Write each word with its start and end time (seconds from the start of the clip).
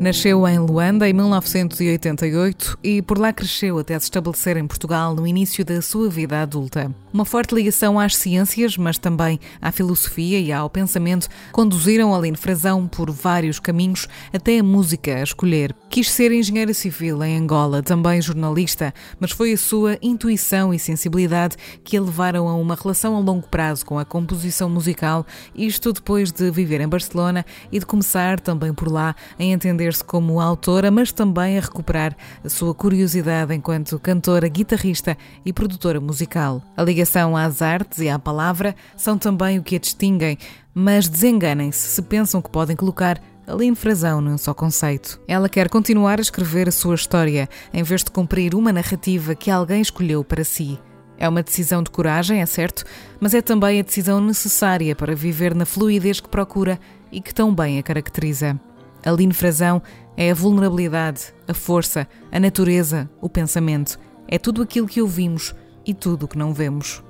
Nasceu 0.00 0.48
em 0.48 0.58
Luanda 0.58 1.06
em 1.06 1.12
1988 1.12 2.78
e 2.82 3.02
por 3.02 3.18
lá 3.18 3.34
cresceu 3.34 3.78
até 3.78 3.98
se 3.98 4.06
estabelecer 4.06 4.56
em 4.56 4.66
Portugal 4.66 5.14
no 5.14 5.26
início 5.26 5.62
da 5.62 5.82
sua 5.82 6.08
vida 6.08 6.40
adulta. 6.40 6.90
Uma 7.12 7.26
forte 7.26 7.54
ligação 7.54 8.00
às 8.00 8.16
ciências, 8.16 8.78
mas 8.78 8.96
também 8.96 9.38
à 9.60 9.70
filosofia 9.70 10.40
e 10.40 10.50
ao 10.50 10.70
pensamento, 10.70 11.28
conduziram 11.52 12.14
Aline 12.14 12.38
Frazão 12.38 12.88
por 12.88 13.10
vários 13.10 13.60
caminhos 13.60 14.08
até 14.32 14.60
a 14.60 14.62
música 14.62 15.16
a 15.16 15.22
escolher. 15.22 15.74
Quis 15.90 16.08
ser 16.08 16.30
engenheira 16.30 16.72
civil 16.72 17.20
em 17.24 17.36
Angola, 17.36 17.82
também 17.82 18.22
jornalista, 18.22 18.94
mas 19.18 19.32
foi 19.32 19.52
a 19.52 19.58
sua 19.58 19.98
intuição 20.00 20.72
e 20.72 20.78
sensibilidade 20.78 21.56
que 21.82 21.96
a 21.96 22.00
levaram 22.00 22.48
a 22.48 22.54
uma 22.54 22.76
relação 22.76 23.16
a 23.16 23.18
longo 23.18 23.48
prazo 23.48 23.84
com 23.84 23.98
a 23.98 24.04
composição 24.04 24.70
musical, 24.70 25.26
isto 25.52 25.92
depois 25.92 26.30
de 26.30 26.48
viver 26.48 26.80
em 26.80 26.86
Barcelona 26.86 27.44
e 27.72 27.80
de 27.80 27.84
começar 27.84 28.38
também 28.38 28.72
por 28.72 28.86
lá 28.86 29.16
a 29.36 29.42
entender 29.42 29.92
se 29.92 30.04
como 30.04 30.40
autora, 30.40 30.92
mas 30.92 31.10
também 31.10 31.58
a 31.58 31.60
recuperar 31.60 32.16
a 32.44 32.48
sua 32.48 32.72
curiosidade 32.72 33.52
enquanto 33.52 33.98
cantora, 33.98 34.46
guitarrista 34.46 35.18
e 35.44 35.52
produtora 35.52 36.00
musical. 36.00 36.62
A 36.76 36.84
ligação 36.84 37.36
às 37.36 37.62
artes 37.62 37.98
e 37.98 38.08
à 38.08 38.16
palavra 38.16 38.76
são 38.96 39.18
também 39.18 39.58
o 39.58 39.62
que 39.64 39.74
a 39.74 39.80
distinguem, 39.80 40.38
mas 40.72 41.08
desenganem-se 41.08 41.88
se 41.88 42.02
pensam 42.02 42.40
que 42.40 42.48
podem 42.48 42.76
colocar 42.76 43.20
Aline 43.50 43.74
Frazão 43.74 44.20
num 44.20 44.38
só 44.38 44.54
conceito. 44.54 45.20
Ela 45.26 45.48
quer 45.48 45.68
continuar 45.68 46.20
a 46.20 46.22
escrever 46.22 46.68
a 46.68 46.72
sua 46.72 46.94
história, 46.94 47.48
em 47.74 47.82
vez 47.82 48.04
de 48.04 48.10
cumprir 48.10 48.54
uma 48.54 48.72
narrativa 48.72 49.34
que 49.34 49.50
alguém 49.50 49.82
escolheu 49.82 50.22
para 50.22 50.44
si. 50.44 50.78
É 51.18 51.28
uma 51.28 51.42
decisão 51.42 51.82
de 51.82 51.90
coragem, 51.90 52.40
é 52.40 52.46
certo, 52.46 52.84
mas 53.18 53.34
é 53.34 53.42
também 53.42 53.80
a 53.80 53.82
decisão 53.82 54.20
necessária 54.20 54.94
para 54.94 55.16
viver 55.16 55.52
na 55.52 55.66
fluidez 55.66 56.20
que 56.20 56.28
procura 56.28 56.78
e 57.10 57.20
que 57.20 57.34
tão 57.34 57.52
bem 57.52 57.80
a 57.80 57.82
caracteriza. 57.82 58.58
Aline 59.04 59.34
Frazão 59.34 59.82
é 60.16 60.30
a 60.30 60.34
vulnerabilidade, 60.34 61.34
a 61.48 61.52
força, 61.52 62.06
a 62.30 62.38
natureza, 62.38 63.10
o 63.20 63.28
pensamento. 63.28 63.98
É 64.28 64.38
tudo 64.38 64.62
aquilo 64.62 64.86
que 64.86 65.02
ouvimos 65.02 65.56
e 65.84 65.92
tudo 65.92 66.22
o 66.22 66.28
que 66.28 66.38
não 66.38 66.54
vemos. 66.54 67.02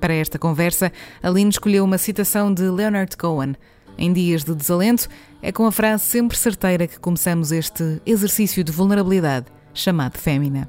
Para 0.00 0.14
esta 0.14 0.38
conversa, 0.38 0.90
Aline 1.22 1.50
escolheu 1.50 1.84
uma 1.84 1.98
citação 1.98 2.52
de 2.52 2.62
Leonard 2.62 3.14
Cohen. 3.16 3.54
Em 3.98 4.12
dias 4.12 4.44
de 4.44 4.54
desalento, 4.54 5.08
é 5.42 5.52
com 5.52 5.66
a 5.66 5.72
frase 5.72 6.04
sempre 6.04 6.36
certeira 6.36 6.86
que 6.86 6.98
começamos 6.98 7.52
este 7.52 8.00
exercício 8.06 8.64
de 8.64 8.72
vulnerabilidade, 8.72 9.46
chamado 9.74 10.18
Fémina. 10.18 10.68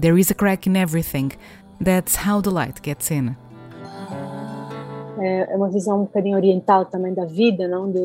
There 0.00 0.18
is 0.18 0.30
a 0.30 0.34
crack 0.34 0.68
in 0.68 0.76
everything. 0.76 1.30
That's 1.82 2.16
how 2.26 2.40
the 2.40 2.50
light 2.50 2.80
gets 2.82 3.10
in. 3.10 3.36
É, 5.18 5.52
é 5.52 5.56
uma 5.56 5.68
visão 5.68 6.00
um 6.00 6.04
bocadinho 6.04 6.36
oriental 6.36 6.86
também 6.86 7.12
da 7.12 7.24
vida, 7.24 7.68
não? 7.68 7.90
De 7.90 7.98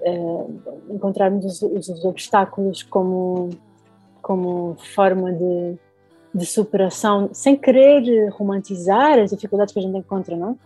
uh, 0.00 0.60
encontrarmos 0.90 1.44
os, 1.44 1.88
os, 1.88 2.04
obstáculos 2.04 2.82
como, 2.82 3.50
como 4.22 4.76
forma 4.94 5.32
de, 5.32 5.76
de 6.34 6.46
superação, 6.46 7.30
sem 7.32 7.56
querer 7.56 8.28
romantizar 8.30 9.18
as 9.18 9.30
dificuldades 9.30 9.72
que 9.72 9.80
a 9.80 9.82
gente 9.82 9.98
encontra, 9.98 10.36
não? 10.36 10.58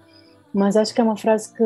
Mas 0.52 0.76
acho 0.76 0.94
que 0.94 1.00
é 1.00 1.04
uma 1.04 1.16
frase 1.16 1.52
que, 1.54 1.64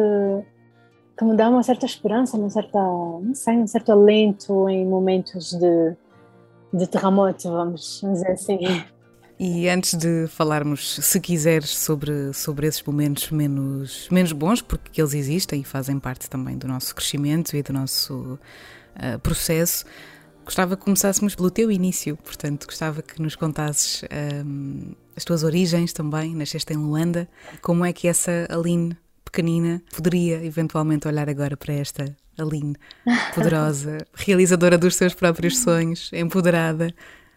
que 1.16 1.24
me 1.24 1.34
dá 1.34 1.48
uma 1.48 1.62
certa 1.62 1.86
esperança, 1.86 2.36
uma 2.36 2.50
certa, 2.50 2.78
não 2.78 3.34
sei, 3.34 3.56
um 3.56 3.66
certo 3.66 3.90
alento 3.90 4.68
em 4.68 4.86
momentos 4.86 5.50
de, 5.50 5.96
de 6.72 6.86
terremoto, 6.86 7.50
vamos 7.50 8.00
dizer 8.02 8.32
assim. 8.32 8.58
E 9.38 9.68
antes 9.68 9.94
de 9.94 10.26
falarmos, 10.28 10.96
se 10.96 11.20
quiseres, 11.20 11.70
sobre, 11.70 12.32
sobre 12.32 12.66
esses 12.66 12.82
momentos 12.82 13.30
menos, 13.30 14.08
menos 14.10 14.32
bons, 14.32 14.62
porque 14.62 15.00
eles 15.00 15.14
existem 15.14 15.60
e 15.60 15.64
fazem 15.64 15.98
parte 15.98 16.28
também 16.28 16.56
do 16.56 16.66
nosso 16.66 16.94
crescimento 16.94 17.54
e 17.56 17.62
do 17.62 17.72
nosso 17.72 18.38
uh, 18.96 19.18
processo, 19.20 19.84
gostava 20.44 20.76
que 20.76 20.84
começássemos 20.84 21.34
pelo 21.34 21.50
teu 21.50 21.70
início. 21.70 22.16
Portanto, 22.16 22.66
gostava 22.66 23.02
que 23.02 23.20
nos 23.20 23.36
contasses 23.36 24.04
um, 24.44 24.92
as 25.14 25.24
tuas 25.24 25.44
origens 25.44 25.92
também. 25.92 26.34
Nasceste 26.34 26.72
em 26.72 26.76
Luanda. 26.76 27.28
Como 27.60 27.84
é 27.84 27.92
que 27.92 28.08
essa 28.08 28.46
Aline 28.48 28.96
pequenina 29.36 29.82
poderia 29.94 30.42
eventualmente 30.42 31.06
olhar 31.06 31.28
agora 31.28 31.58
para 31.58 31.74
esta 31.74 32.16
Aline 32.38 32.74
poderosa, 33.34 33.98
realizadora 34.16 34.78
dos 34.78 34.96
seus 34.96 35.14
próprios 35.14 35.58
sonhos, 35.58 36.10
empoderada? 36.12 36.88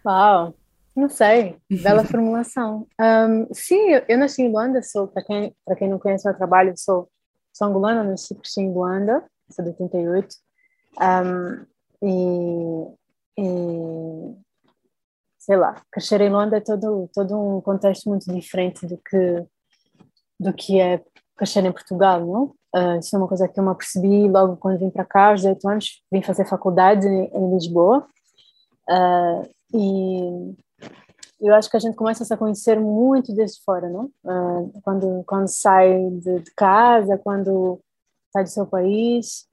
Uau! 0.05 0.55
Não 0.95 1.09
sei, 1.09 1.57
bela 1.69 2.03
formulação. 2.05 2.87
Um, 2.99 3.53
sim, 3.53 3.79
eu, 3.89 4.03
eu, 4.07 4.17
nasci 4.17 4.43
em 4.43 4.51
Luanda, 4.51 4.81
sou, 4.81 5.07
para 5.07 5.23
quem, 5.23 5.55
para 5.65 5.75
quem 5.75 5.89
não 5.89 5.99
conhece 5.99 6.25
meu 6.25 6.35
trabalho, 6.35 6.73
sou, 6.77 7.09
sou 7.53 7.67
angolana, 7.67 8.03
nasci 8.03 8.33
cresci 8.35 8.61
em 8.61 8.71
Luanda, 8.73 9.23
sou 9.49 9.63
de 9.63 9.71
88. 9.71 10.35
Um, 11.01 11.65
e, 12.01 13.41
e, 13.41 14.35
sei 15.37 15.57
lá, 15.57 15.81
crescer 15.91 16.21
em 16.21 16.29
Luanda 16.29 16.57
é 16.57 16.61
todo, 16.61 17.09
todo 17.13 17.57
um 17.57 17.61
contexto 17.61 18.09
muito 18.09 18.33
diferente 18.33 18.85
do 18.85 18.97
que, 18.97 19.45
do 20.39 20.53
que 20.53 20.79
é 20.79 21.01
crescer 21.39 21.65
em 21.65 21.71
Portugal, 21.71 22.19
não? 22.25 22.43
Uh, 22.75 22.99
isso 22.99 23.15
é 23.15 23.19
uma 23.19 23.27
coisa 23.27 23.47
que 23.47 23.59
eu 23.59 23.63
me 23.63 23.71
apercebi 23.71 24.27
logo 24.27 24.57
quando 24.57 24.77
vim 24.77 24.91
para 24.91 25.05
cá, 25.05 25.29
aos 25.29 25.41
18 25.41 25.69
anos, 25.69 26.03
vim 26.11 26.21
fazer 26.21 26.45
faculdade 26.45 27.07
em, 27.07 27.25
em 27.33 27.53
Lisboa. 27.55 28.05
Uh, 28.87 29.49
e 29.73 30.55
eu 31.41 31.55
acho 31.55 31.69
que 31.69 31.77
a 31.77 31.79
gente 31.79 31.95
começa 31.95 32.23
a 32.23 32.25
se 32.25 32.37
conhecer 32.37 32.79
muito 32.79 33.33
desde 33.33 33.63
fora, 33.63 33.89
não? 33.89 34.11
Uh, 34.23 34.81
quando 34.83 35.23
quando 35.25 35.47
sai 35.47 36.09
de, 36.11 36.39
de, 36.41 36.51
casa, 36.55 37.17
quando 37.17 37.79
sai 38.31 38.43
do 38.43 38.49
seu 38.49 38.67
país 38.67 39.47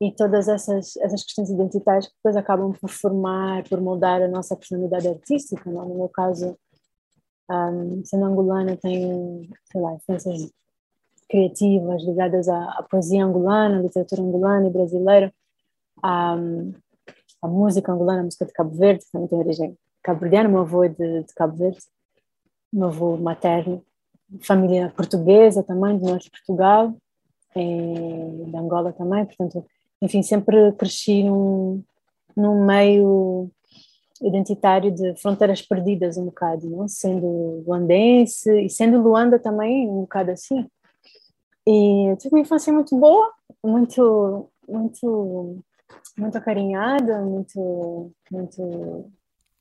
e 0.00 0.12
todas 0.12 0.48
essas 0.48 0.96
essas 0.98 1.24
questões 1.24 1.50
identitárias 1.50 2.06
que 2.06 2.14
depois 2.16 2.36
acabam 2.36 2.72
por 2.72 2.90
formar, 2.90 3.64
por 3.68 3.80
moldar 3.80 4.22
a 4.22 4.28
nossa 4.28 4.54
personalidade 4.56 5.08
artística, 5.08 5.70
não? 5.70 5.88
No 5.88 5.94
meu 5.96 6.08
caso, 6.08 6.56
um, 7.50 8.04
sendo 8.04 8.26
angolana, 8.26 8.76
tenho, 8.76 9.48
sei 9.70 9.80
lá, 9.80 9.94
influências 9.94 10.52
criativas 11.32 12.02
ligadas 12.04 12.46
à, 12.46 12.62
à 12.72 12.82
poesia 12.82 13.24
angolana, 13.24 13.78
à 13.78 13.82
literatura 13.82 14.20
angolana 14.20 14.66
e 14.66 14.70
brasileira, 14.70 15.32
à, 16.02 16.36
à 17.40 17.48
música 17.48 17.90
angolana, 17.90 18.20
a 18.20 18.24
música 18.24 18.44
de 18.44 18.52
Cabo 18.52 18.76
Verde, 18.76 19.06
também 19.10 19.28
tem 19.28 19.38
origem 19.38 19.78
cabo-verdiano, 20.02 20.50
meu 20.50 20.60
avô 20.60 20.84
é 20.84 20.88
de, 20.88 21.22
de, 21.22 21.34
Cabo 21.34 21.56
Verde, 21.56 21.80
meu 22.70 22.88
avô 22.88 23.16
materno, 23.16 23.82
família 24.42 24.92
portuguesa 24.94 25.62
também, 25.62 25.96
do 25.96 26.06
norte 26.06 26.24
de 26.24 26.32
Portugal, 26.32 26.94
e 27.56 28.50
de 28.50 28.56
Angola 28.56 28.92
também, 28.92 29.24
portanto, 29.24 29.64
enfim, 30.02 30.22
sempre 30.22 30.72
cresci 30.72 31.22
num, 31.22 31.82
num 32.36 32.62
meio 32.66 33.50
identitário 34.20 34.90
de 34.90 35.14
fronteiras 35.16 35.62
perdidas 35.62 36.18
um 36.18 36.26
bocado, 36.26 36.68
não? 36.68 36.86
sendo 36.88 37.62
luandense 37.66 38.50
e 38.60 38.68
sendo 38.68 39.00
Luanda 39.00 39.38
também 39.38 39.88
um 39.88 40.02
bocado 40.02 40.30
assim. 40.30 40.66
E 41.66 42.16
tive 42.18 42.34
uma 42.34 42.40
infância 42.40 42.72
muito 42.72 42.96
boa, 42.96 43.32
muito, 43.64 44.48
muito 44.68 45.62
muito 46.16 46.36
acarinhada, 46.36 47.22
muito, 47.22 48.10
muito 48.30 49.10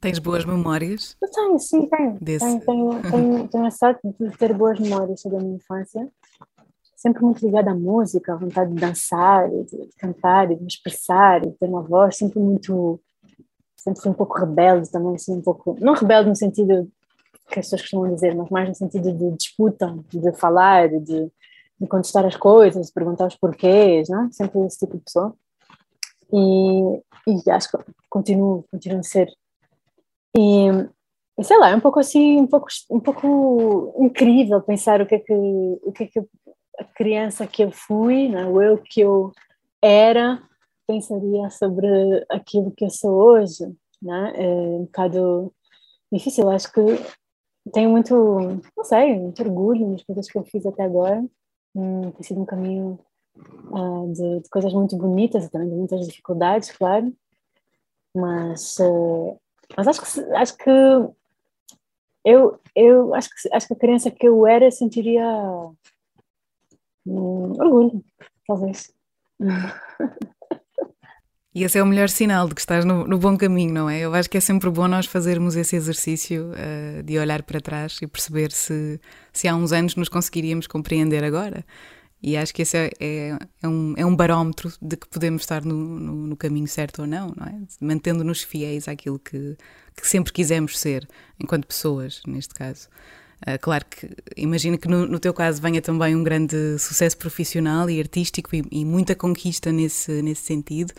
Tens 0.01 0.17
boas 0.17 0.43
memórias? 0.43 1.15
Eu 1.21 1.29
tenho, 1.29 1.59
sim, 1.59 1.87
tenho. 1.87 2.17
Desse... 2.19 2.43
Tenho, 2.43 2.59
tenho, 2.61 3.11
tenho, 3.11 3.47
tenho 3.47 3.65
a 3.67 3.71
sorte 3.71 4.01
de 4.19 4.35
ter 4.35 4.51
boas 4.51 4.79
memórias 4.79 5.21
sobre 5.21 5.37
a 5.37 5.41
minha 5.41 5.57
infância. 5.57 6.09
Sempre 6.95 7.21
muito 7.21 7.45
ligada 7.45 7.69
à 7.69 7.75
música, 7.75 8.33
à 8.33 8.35
vontade 8.35 8.73
de 8.73 8.81
dançar, 8.81 9.47
de 9.47 9.89
cantar, 9.99 10.47
de 10.47 10.55
me 10.55 10.65
expressar, 10.67 11.41
de 11.41 11.51
ter 11.51 11.67
uma 11.67 11.83
voz 11.83 12.17
sempre 12.17 12.39
muito. 12.39 12.99
Sempre 13.77 14.01
fui 14.01 14.11
um 14.11 14.15
pouco 14.15 14.39
rebelde 14.39 14.89
também, 14.89 15.13
assim, 15.13 15.33
um 15.33 15.41
pouco. 15.41 15.77
Não 15.79 15.93
rebelde 15.93 16.29
no 16.29 16.35
sentido 16.35 16.91
que 17.51 17.59
as 17.59 17.65
pessoas 17.65 17.81
costumam 17.81 18.13
dizer, 18.13 18.33
mas 18.33 18.49
mais 18.49 18.69
no 18.69 18.75
sentido 18.75 19.11
de 19.11 19.31
disputa, 19.37 19.95
de 20.09 20.31
falar, 20.33 20.89
de, 20.89 21.31
de 21.81 21.87
contestar 21.87 22.25
as 22.25 22.37
coisas, 22.37 22.87
de 22.87 22.93
perguntar 22.93 23.27
os 23.27 23.35
porquês, 23.35 24.07
não? 24.07 24.31
Sempre 24.31 24.65
esse 24.65 24.79
tipo 24.79 24.97
de 24.97 25.03
pessoa. 25.03 25.33
E, 26.31 27.01
e 27.27 27.51
acho 27.51 27.71
que 27.71 27.77
continuo, 28.09 28.63
continuo 28.71 28.99
a 28.99 29.03
ser 29.03 29.27
e, 30.37 30.67
e, 31.37 31.43
sei 31.43 31.57
lá, 31.57 31.69
é 31.69 31.75
um 31.75 31.79
pouco 31.79 31.99
assim, 31.99 32.39
um 32.39 32.47
pouco, 32.47 32.67
um 32.89 32.99
pouco 32.99 33.93
incrível 33.99 34.61
pensar 34.61 35.01
o 35.01 35.05
que 35.05 35.15
é 35.15 35.19
que, 35.19 35.33
o 35.33 35.91
que, 35.91 36.03
é 36.03 36.07
que 36.07 36.19
a 36.79 36.83
criança 36.83 37.45
que 37.45 37.63
eu 37.63 37.71
fui, 37.71 38.29
né, 38.29 38.45
o 38.45 38.61
eu 38.61 38.77
que 38.77 39.01
eu 39.01 39.31
era, 39.81 40.41
pensaria 40.87 41.49
sobre 41.49 41.87
aquilo 42.29 42.71
que 42.71 42.85
eu 42.85 42.89
sou 42.89 43.11
hoje. 43.11 43.65
Né? 44.01 44.33
É 44.35 44.47
um 44.47 44.85
bocado 44.85 45.53
difícil, 46.11 46.49
acho 46.49 46.71
que 46.71 46.81
tenho 47.71 47.89
muito, 47.89 48.15
não 48.75 48.83
sei, 48.83 49.19
muito 49.19 49.41
orgulho 49.43 49.89
nas 49.89 50.03
coisas 50.03 50.27
que 50.27 50.37
eu 50.37 50.43
fiz 50.43 50.65
até 50.65 50.83
agora. 50.83 51.23
Hum, 51.75 52.11
tem 52.11 52.23
sido 52.23 52.41
um 52.41 52.45
caminho 52.45 52.99
uh, 53.35 54.11
de, 54.11 54.41
de, 54.41 54.49
coisas 54.49 54.73
muito 54.73 54.97
bonitas 54.97 55.45
e 55.45 55.49
também 55.49 55.69
de 55.69 55.75
muitas 55.75 56.05
dificuldades, 56.07 56.71
claro. 56.71 57.13
Mas 58.15 58.77
uh, 58.79 59.39
mas 59.77 59.87
acho 59.87 60.01
que 60.01 60.19
acho 60.35 60.57
que 60.57 60.69
eu 62.25 62.59
eu 62.75 63.13
acho 63.15 63.29
que 63.29 63.53
acho 63.53 63.67
que 63.67 63.73
a 63.73 63.79
criança 63.79 64.11
que 64.11 64.27
eu 64.27 64.45
era 64.45 64.69
sentiria 64.69 65.25
hum, 67.05 67.53
orgulho, 67.59 68.03
talvez. 68.45 68.93
E 71.53 71.65
esse 71.65 71.77
é 71.77 71.83
o 71.83 71.85
melhor 71.85 72.07
sinal 72.07 72.47
de 72.47 72.55
que 72.55 72.61
estás 72.61 72.85
no, 72.85 73.05
no, 73.05 73.17
bom 73.17 73.37
caminho, 73.37 73.73
não 73.73 73.89
é? 73.89 73.99
Eu 73.99 74.13
acho 74.13 74.29
que 74.29 74.37
é 74.37 74.41
sempre 74.41 74.69
bom 74.69 74.87
nós 74.87 75.05
fazermos 75.05 75.57
esse 75.57 75.75
exercício 75.75 76.51
uh, 76.51 77.03
de 77.03 77.19
olhar 77.19 77.43
para 77.43 77.59
trás 77.59 77.97
e 78.01 78.07
perceber 78.07 78.53
se, 78.53 78.99
se 79.33 79.49
há 79.49 79.55
uns 79.55 79.73
anos 79.73 79.95
nos 79.95 80.07
conseguiríamos 80.07 80.65
compreender 80.65 81.25
agora. 81.25 81.65
E 82.23 82.37
acho 82.37 82.53
que 82.53 82.61
esse 82.61 82.77
é, 82.77 82.89
é, 82.99 83.37
é, 83.63 83.67
um, 83.67 83.93
é 83.97 84.05
um 84.05 84.15
barómetro 84.15 84.71
de 84.81 84.95
que 84.95 85.07
podemos 85.09 85.41
estar 85.41 85.65
no, 85.65 85.75
no, 85.75 86.27
no 86.27 86.37
caminho 86.37 86.67
certo 86.67 87.01
ou 87.01 87.07
não, 87.07 87.33
não 87.35 87.45
é? 87.45 87.59
Mantendo-nos 87.81 88.43
fiéis 88.43 88.87
àquilo 88.87 89.19
que, 89.19 89.57
que 89.99 90.07
sempre 90.07 90.31
quisemos 90.31 90.79
ser, 90.79 91.05
enquanto 91.37 91.67
pessoas, 91.67 92.21
neste 92.25 92.53
caso. 92.53 92.87
Uh, 93.41 93.57
claro 93.59 93.83
que 93.89 94.07
imagino 94.37 94.77
que 94.77 94.87
no, 94.87 95.07
no, 95.07 95.19
teu 95.19 95.33
caso 95.33 95.59
venha 95.59 95.81
também 95.81 96.15
um 96.15 96.23
grande 96.23 96.77
sucesso 96.77 97.17
profissional 97.17 97.89
e 97.89 97.99
artístico 97.99 98.55
e, 98.55 98.63
e 98.71 98.85
muita 98.85 99.15
conquista 99.15 99.71
nesse, 99.71 100.21
nesse 100.21 100.43
sentido. 100.43 100.93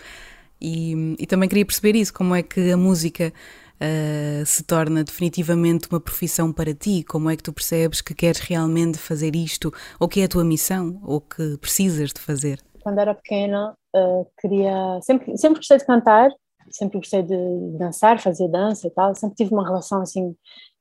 E, 0.62 1.16
e, 1.18 1.26
também 1.26 1.48
queria 1.48 1.66
perceber 1.66 1.96
isso, 1.96 2.14
como 2.14 2.36
é 2.36 2.42
que 2.42 2.70
a 2.70 2.76
música 2.76 3.32
uh, 3.80 4.46
se 4.46 4.62
torna 4.62 5.02
definitivamente 5.02 5.88
uma 5.90 6.00
profissão 6.00 6.52
para 6.52 6.72
ti? 6.72 7.02
Como 7.02 7.28
é 7.28 7.36
que 7.36 7.42
tu 7.42 7.52
percebes 7.52 8.00
que 8.00 8.14
queres 8.14 8.38
realmente 8.38 8.96
fazer 8.96 9.34
isto? 9.34 9.72
Ou 9.98 10.08
que 10.08 10.20
é 10.20 10.24
a 10.24 10.28
tua 10.28 10.44
missão? 10.44 11.00
Ou 11.02 11.20
que 11.20 11.58
precisas 11.58 12.12
de 12.12 12.20
fazer? 12.20 12.60
Quando 12.80 13.00
era 13.00 13.12
pequena, 13.12 13.76
uh, 13.96 14.24
queria. 14.40 15.00
Sempre, 15.02 15.36
sempre 15.36 15.56
gostei 15.56 15.78
de 15.78 15.84
cantar, 15.84 16.30
sempre 16.70 16.98
gostei 16.98 17.24
de 17.24 17.36
dançar, 17.76 18.20
fazer 18.20 18.46
dança 18.46 18.86
e 18.86 18.90
tal. 18.90 19.16
Sempre 19.16 19.34
tive 19.34 19.52
uma 19.52 19.64
relação 19.64 20.00
assim 20.00 20.32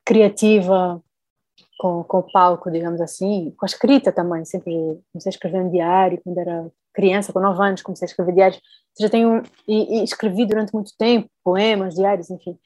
criativa 0.05 1.01
com, 1.79 2.03
com 2.03 2.19
o 2.19 2.31
palco, 2.31 2.69
digamos 2.69 3.01
assim, 3.01 3.51
com 3.57 3.65
a 3.65 3.67
escrita 3.67 4.11
também. 4.11 4.45
Sempre 4.45 4.73
comecei 5.11 5.29
a 5.29 5.33
escrever 5.33 5.63
um 5.63 5.71
diário 5.71 6.21
quando 6.23 6.37
era 6.37 6.71
criança, 6.93 7.33
com 7.33 7.39
9 7.39 7.63
anos, 7.63 7.81
comecei 7.81 8.05
a 8.05 8.09
escrever 8.09 8.33
diários. 8.33 8.61
Já 8.99 9.09
tenho 9.09 9.43
e, 9.67 9.99
e 9.99 10.03
escrevi 10.03 10.45
durante 10.45 10.73
muito 10.73 10.91
tempo 10.97 11.29
poemas, 11.43 11.95
diários, 11.95 12.29
enfim. 12.29 12.57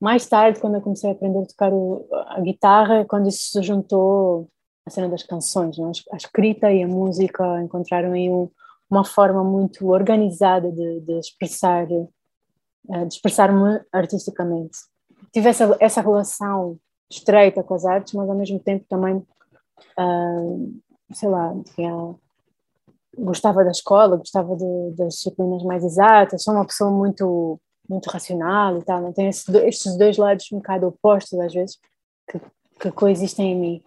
Mais 0.00 0.26
tarde, 0.26 0.60
quando 0.60 0.76
eu 0.76 0.80
comecei 0.80 1.10
a 1.10 1.12
aprender 1.12 1.42
a 1.42 1.46
tocar 1.46 1.72
o, 1.72 2.06
a 2.28 2.40
guitarra, 2.40 3.04
quando 3.04 3.28
isso 3.28 3.50
se 3.50 3.62
juntou 3.62 4.48
a 4.86 4.90
cena 4.90 5.08
das 5.08 5.22
canções, 5.22 5.76
né? 5.78 5.90
a 6.12 6.16
escrita 6.16 6.72
e 6.72 6.82
a 6.82 6.88
música 6.88 7.62
encontraram 7.62 8.12
aí 8.12 8.30
um, 8.30 8.48
uma 8.90 9.04
forma 9.04 9.44
muito 9.44 9.88
organizada 9.88 10.72
de, 10.72 11.00
de 11.00 11.18
expressar 11.18 11.86
eh, 12.88 13.04
de 13.04 13.14
expressar-me 13.14 13.80
artisticamente. 13.92 14.78
Tive 15.32 15.48
essa, 15.48 15.76
essa 15.78 16.00
relação 16.00 16.78
estreita 17.10 17.62
com 17.62 17.74
as 17.74 17.84
artes, 17.84 18.14
mas 18.14 18.28
ao 18.28 18.34
mesmo 18.36 18.58
tempo 18.58 18.84
também, 18.88 19.16
uh, 19.98 20.80
sei 21.12 21.28
lá, 21.28 21.54
tinha, 21.74 22.14
gostava 23.16 23.64
da 23.64 23.70
escola, 23.70 24.16
gostava 24.16 24.56
de, 24.56 24.94
das 24.96 25.14
disciplinas 25.14 25.62
mais 25.62 25.84
exatas, 25.84 26.42
sou 26.42 26.54
uma 26.54 26.66
pessoa 26.66 26.90
muito 26.90 27.60
muito 27.88 28.08
racional 28.08 28.78
e 28.78 28.84
tal, 28.84 29.00
não 29.02 29.12
tem 29.12 29.28
esse, 29.28 29.50
estes 29.66 29.98
dois 29.98 30.16
lados 30.16 30.46
um 30.52 30.58
bocado 30.58 30.86
opostos 30.86 31.38
às 31.40 31.52
vezes 31.52 31.76
que, 32.30 32.40
que 32.78 32.92
coexistem 32.92 33.52
em 33.52 33.58
mim. 33.58 33.82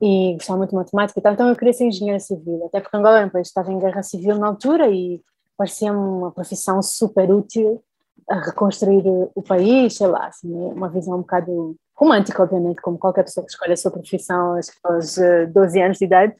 E 0.00 0.34
gostava 0.34 0.58
muito 0.58 0.70
de 0.70 0.76
matemática 0.76 1.18
e 1.18 1.22
tal, 1.22 1.32
então 1.32 1.48
eu 1.48 1.56
queria 1.56 1.72
ser 1.72 1.86
engenheira 1.86 2.20
civil, 2.20 2.64
até 2.66 2.80
porque 2.80 2.96
Angola 2.96 3.18
era 3.18 3.26
um 3.26 3.30
país 3.30 3.48
estava 3.48 3.72
em 3.72 3.78
guerra 3.78 4.02
civil 4.02 4.38
na 4.38 4.46
altura 4.46 4.88
e 4.88 5.20
parecia-me 5.56 5.98
uma 5.98 6.30
profissão 6.30 6.80
super 6.82 7.32
útil 7.32 7.82
a 8.28 8.36
reconstruir 8.40 9.02
o 9.34 9.42
país, 9.42 9.96
sei 9.96 10.06
lá, 10.06 10.26
assim, 10.26 10.48
uma 10.48 10.88
visão 10.88 11.16
um 11.16 11.20
bocado 11.20 11.76
romântica, 11.94 12.42
obviamente, 12.42 12.80
como 12.80 12.98
qualquer 12.98 13.24
pessoa 13.24 13.44
que 13.44 13.52
escolhe 13.52 13.72
a 13.72 13.76
sua 13.76 13.90
profissão 13.90 14.58
aos 14.84 15.16
12 15.52 15.82
anos 15.82 15.98
de 15.98 16.04
idade, 16.04 16.34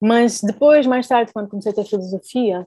mas 0.00 0.40
depois, 0.40 0.86
mais 0.86 1.08
tarde, 1.08 1.32
quando 1.32 1.48
comecei 1.48 1.72
a 1.72 1.74
ter 1.74 1.84
filosofia, 1.84 2.66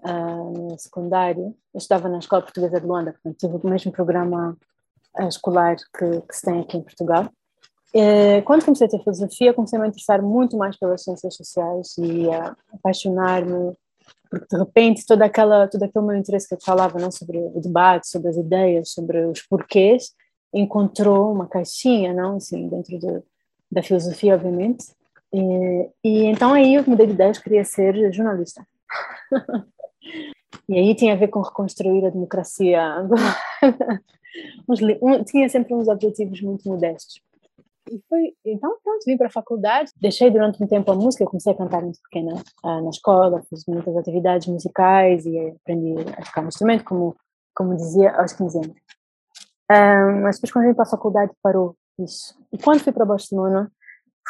uh, 0.00 0.70
no 0.70 0.78
secundário. 0.78 1.54
Eu 1.74 1.78
estudava 1.78 2.08
na 2.08 2.18
Escola 2.18 2.42
Portuguesa 2.42 2.80
de 2.80 2.86
Luanda, 2.86 3.12
portanto, 3.12 3.36
tive 3.38 3.54
o 3.54 3.70
mesmo 3.70 3.92
programa 3.92 4.56
uh, 5.18 5.28
escolar 5.28 5.76
que, 5.76 6.20
que, 6.22 6.36
se 6.36 6.42
tem 6.42 6.60
aqui 6.60 6.76
em 6.76 6.82
Portugal. 6.82 7.28
Uh, 7.94 8.42
quando 8.44 8.64
comecei 8.64 8.86
a 8.86 8.90
ter 8.90 9.02
filosofia, 9.02 9.54
comecei 9.54 9.78
a 9.78 9.82
me 9.82 9.88
interessar 9.88 10.20
muito 10.20 10.56
mais 10.56 10.76
pelas 10.76 11.02
ciências 11.02 11.34
sociais 11.34 11.96
e 11.98 12.30
a 12.30 12.54
apaixonar-me, 12.74 13.74
porque 14.30 14.46
de 14.50 14.58
repente 14.58 15.06
todo, 15.06 15.22
aquela, 15.22 15.66
todo 15.68 15.82
aquele 15.82 16.04
meu 16.04 16.16
interesse 16.16 16.48
que 16.48 16.54
eu 16.54 16.60
falava 16.60 16.98
não, 16.98 17.10
sobre 17.10 17.38
o 17.38 17.60
debate, 17.60 18.08
sobre 18.08 18.28
as 18.28 18.36
ideias, 18.36 18.90
sobre 18.90 19.24
os 19.24 19.40
porquês, 19.42 20.10
encontrou 20.52 21.32
uma 21.32 21.46
caixinha, 21.46 22.12
não, 22.12 22.36
assim, 22.36 22.68
dentro 22.68 22.98
de, 22.98 23.22
da 23.70 23.82
filosofia, 23.82 24.34
obviamente. 24.34 24.95
E, 25.32 25.90
e, 26.04 26.24
então 26.24 26.52
aí 26.52 26.74
eu 26.74 26.84
mudei 26.86 27.06
de 27.06 27.12
ideia, 27.12 27.30
eu 27.30 27.42
queria 27.42 27.64
ser 27.64 28.12
jornalista. 28.12 28.66
E 30.68 30.76
aí 30.76 30.94
tinha 30.96 31.12
a 31.12 31.16
ver 31.16 31.28
com 31.28 31.40
reconstruir 31.42 32.04
a 32.04 32.10
democracia 32.10 33.08
tinha 35.26 35.48
sempre 35.48 35.74
uns 35.74 35.86
objetivos 35.86 36.40
muito 36.40 36.68
modestos. 36.68 37.20
E 37.90 38.02
foi, 38.08 38.34
então, 38.44 38.76
pronto, 38.82 39.04
vim 39.06 39.16
para 39.16 39.28
a 39.28 39.32
faculdade, 39.32 39.92
deixei 40.00 40.28
durante 40.28 40.60
um 40.62 40.66
tempo 40.66 40.90
a 40.90 40.94
música, 40.94 41.22
eu 41.22 41.28
comecei 41.28 41.52
a 41.52 41.56
cantar 41.56 41.82
muito 41.82 42.00
pequena 42.02 42.34
uh, 42.64 42.82
na 42.82 42.90
escola, 42.90 43.44
fiz 43.48 43.64
muitas 43.68 43.96
atividades 43.96 44.48
musicais 44.48 45.24
e 45.24 45.38
aprendi 45.38 45.94
a 46.18 46.24
tocar 46.24 46.44
um 46.44 46.48
instrumento, 46.48 46.84
como, 46.84 47.16
como 47.54 47.76
dizia, 47.76 48.10
aos 48.16 48.32
15 48.32 48.58
anos. 48.58 48.76
Uh, 49.70 50.22
mas 50.22 50.36
depois, 50.36 50.52
quando 50.52 50.66
vim 50.66 50.74
para 50.74 50.82
a 50.82 50.90
faculdade, 50.90 51.32
parou 51.40 51.76
isso. 52.00 52.36
E 52.52 52.58
quando 52.58 52.80
fui 52.80 52.92
para 52.92 53.04
Barcelona, 53.04 53.70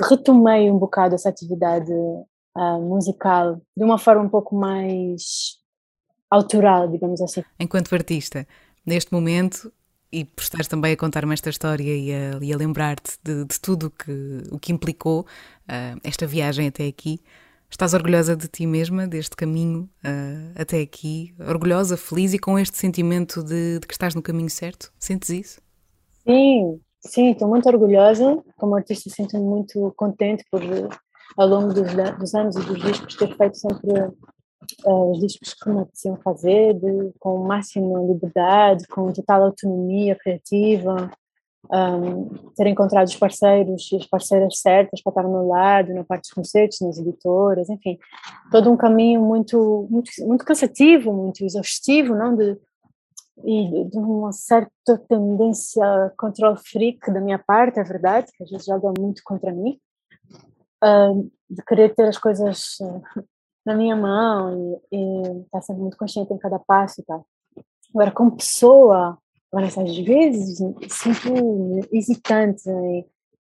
retomei 0.02 0.70
um 0.70 0.78
bocado 0.78 1.14
essa 1.14 1.28
atividade 1.28 1.92
uh, 1.92 2.80
musical 2.80 3.60
de 3.76 3.84
uma 3.84 3.98
forma 3.98 4.22
um 4.22 4.28
pouco 4.28 4.54
mais 4.54 5.58
autoral, 6.30 6.88
digamos 6.88 7.20
assim. 7.20 7.42
Enquanto 7.58 7.94
artista, 7.94 8.46
neste 8.84 9.12
momento, 9.12 9.72
e 10.12 10.24
por 10.24 10.42
estares 10.42 10.68
também 10.68 10.92
a 10.92 10.96
contar-me 10.96 11.32
esta 11.32 11.50
história 11.50 11.96
e 11.96 12.12
a, 12.12 12.36
a 12.36 12.58
lembrar-te 12.58 13.18
de, 13.22 13.44
de, 13.44 13.60
tudo 13.60 13.90
que, 13.90 14.42
o 14.50 14.58
que 14.58 14.72
implicou 14.72 15.20
uh, 15.20 16.00
esta 16.02 16.26
viagem 16.26 16.68
até 16.68 16.86
aqui, 16.86 17.20
estás 17.70 17.94
orgulhosa 17.94 18.36
de 18.36 18.48
ti 18.48 18.66
mesma, 18.66 19.06
deste 19.06 19.36
caminho 19.36 19.88
uh, 20.04 20.60
até 20.60 20.80
aqui? 20.80 21.34
Orgulhosa, 21.38 21.96
feliz 21.96 22.32
e 22.34 22.38
com 22.38 22.58
este 22.58 22.76
sentimento 22.76 23.42
de, 23.42 23.78
de 23.80 23.86
que 23.86 23.94
estás 23.94 24.14
no 24.14 24.22
caminho 24.22 24.50
certo? 24.50 24.92
Sentes 24.98 25.30
isso? 25.30 25.60
Sim, 26.26 26.80
sim, 27.06 27.30
estou 27.30 27.48
muito 27.48 27.68
orgulhosa. 27.68 28.42
Como 28.56 28.74
artista, 28.74 29.08
sinto-me 29.10 29.44
muito 29.44 29.92
contente 29.96 30.44
por, 30.50 30.60
ao 31.36 31.48
longo 31.48 31.72
dos, 31.72 31.92
dos 32.18 32.34
anos 32.34 32.56
e 32.56 32.60
dos 32.60 32.82
discos, 32.82 33.16
ter 33.16 33.36
feito 33.36 33.56
sempre 33.56 33.92
uh, 34.84 35.10
os 35.10 35.20
discos 35.20 35.54
que 35.54 35.70
me 35.70 35.80
apeteciam 35.80 36.16
fazer, 36.16 36.74
de, 36.74 37.12
com 37.18 37.38
máxima 37.38 38.00
liberdade, 38.00 38.86
com 38.88 39.12
total 39.12 39.44
autonomia 39.44 40.16
criativa. 40.16 41.10
um, 41.72 42.28
ter 42.54 42.66
encontrado 42.68 43.06
os 43.06 43.16
parceiros 43.16 43.90
e 43.92 43.96
as 43.96 44.06
parceiras 44.06 44.58
certas 44.58 45.02
para 45.02 45.10
estar 45.10 45.24
ao 45.24 45.30
meu 45.30 45.46
lado, 45.46 45.92
na 45.92 46.04
parte 46.04 46.22
dos 46.22 46.32
concertos, 46.32 46.80
nas 46.80 46.98
editoras, 46.98 47.68
enfim, 47.68 47.98
todo 48.50 48.70
um 48.70 48.76
caminho 48.76 49.20
muito, 49.20 49.86
muito, 49.90 50.10
muito 50.20 50.44
cansativo, 50.44 51.12
muito 51.12 51.44
exaustivo, 51.44 52.14
não? 52.14 52.36
De, 52.36 52.56
e 53.44 53.84
de 53.84 53.98
uma 53.98 54.32
certa 54.32 54.98
tendência 55.08 56.12
control 56.16 56.56
freak 56.56 57.12
da 57.12 57.20
minha 57.20 57.38
parte, 57.38 57.78
é 57.78 57.84
verdade, 57.84 58.32
que 58.32 58.42
às 58.42 58.50
vezes 58.50 58.66
joga 58.66 58.92
muito 58.98 59.22
contra 59.24 59.52
mim, 59.52 59.78
de 61.48 61.62
querer 61.64 61.94
ter 61.94 62.08
as 62.08 62.18
coisas 62.18 62.78
uh, 62.80 63.02
na 63.64 63.74
minha 63.74 63.96
mão 63.96 64.80
e, 64.92 64.96
e 64.96 65.40
estar 65.42 65.62
sempre 65.62 65.82
muito 65.82 65.96
consciente 65.96 66.32
em 66.32 66.38
cada 66.38 66.58
passo 66.58 67.00
e 67.00 67.04
tal. 67.04 67.26
Agora, 67.94 68.10
como 68.10 68.36
pessoa, 68.36 69.18
agora, 69.50 69.66
às 69.66 69.98
vezes 69.98 70.58
sinto 70.88 71.80
hesitante 71.92 72.68
em, 72.68 73.06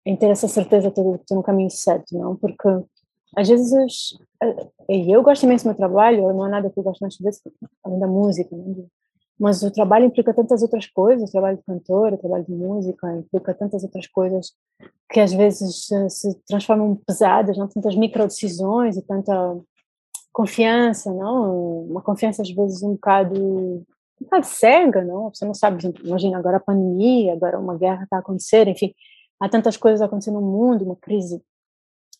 em 0.05 0.15
ter 0.15 0.27
essa 0.27 0.47
certeza 0.47 0.91
que 0.91 0.99
estou 0.99 1.37
no 1.37 1.43
caminho 1.43 1.69
certo, 1.69 2.17
não? 2.17 2.35
Porque 2.35 2.67
às 3.35 3.49
vezes, 3.49 4.17
eh, 4.41 4.71
eu 4.87 5.21
gosto 5.21 5.43
imenso 5.43 5.65
do 5.65 5.69
meu 5.69 5.75
trabalho, 5.75 6.31
não 6.33 6.43
há 6.43 6.49
nada 6.49 6.69
que 6.69 6.79
eu 6.79 6.83
gosto 6.83 7.01
mais 7.01 7.15
de 7.15 7.23
fazer 7.23 7.39
além 7.83 7.99
da 7.99 8.07
música, 8.07 8.55
não? 8.55 8.87
Mas 9.39 9.61
o 9.63 9.71
trabalho 9.71 10.05
implica 10.05 10.33
tantas 10.33 10.61
outras 10.61 10.87
coisas, 10.87 11.29
o 11.29 11.31
trabalho 11.31 11.57
de 11.57 11.63
cantora, 11.63 12.15
o 12.15 12.17
trabalho 12.17 12.45
de 12.45 12.53
música, 12.53 13.15
implica 13.17 13.53
tantas 13.53 13.83
outras 13.83 14.07
coisas 14.07 14.53
que 15.09 15.19
às 15.19 15.33
vezes 15.33 15.87
se 16.09 16.35
transformam 16.47 16.95
pesadas, 17.05 17.57
não 17.57 17.67
tantas 17.67 17.95
micro 17.95 18.25
decisões 18.25 18.97
e 18.97 19.01
tanta 19.01 19.33
confiança, 20.31 21.13
não? 21.13 21.85
Uma 21.85 22.01
confiança 22.01 22.41
às 22.41 22.51
vezes 22.51 22.81
um 22.81 22.93
bocado, 22.93 23.35
um 23.41 23.85
bocado 24.21 24.45
cega, 24.45 25.03
não? 25.03 25.33
Você 25.33 25.45
não 25.45 25.53
sabe, 25.53 25.93
imagina 26.03 26.37
agora 26.37 26.57
a 26.57 26.61
pandemia, 26.61 27.33
agora 27.33 27.59
uma 27.59 27.77
guerra 27.77 28.03
está 28.03 28.17
a 28.17 28.19
acontecer, 28.19 28.67
enfim, 28.67 28.93
há 29.39 29.49
tantas 29.49 29.75
coisas 29.77 30.01
acontecendo 30.01 30.39
no 30.39 30.47
mundo, 30.47 30.85
uma 30.85 30.95
crise 30.95 31.41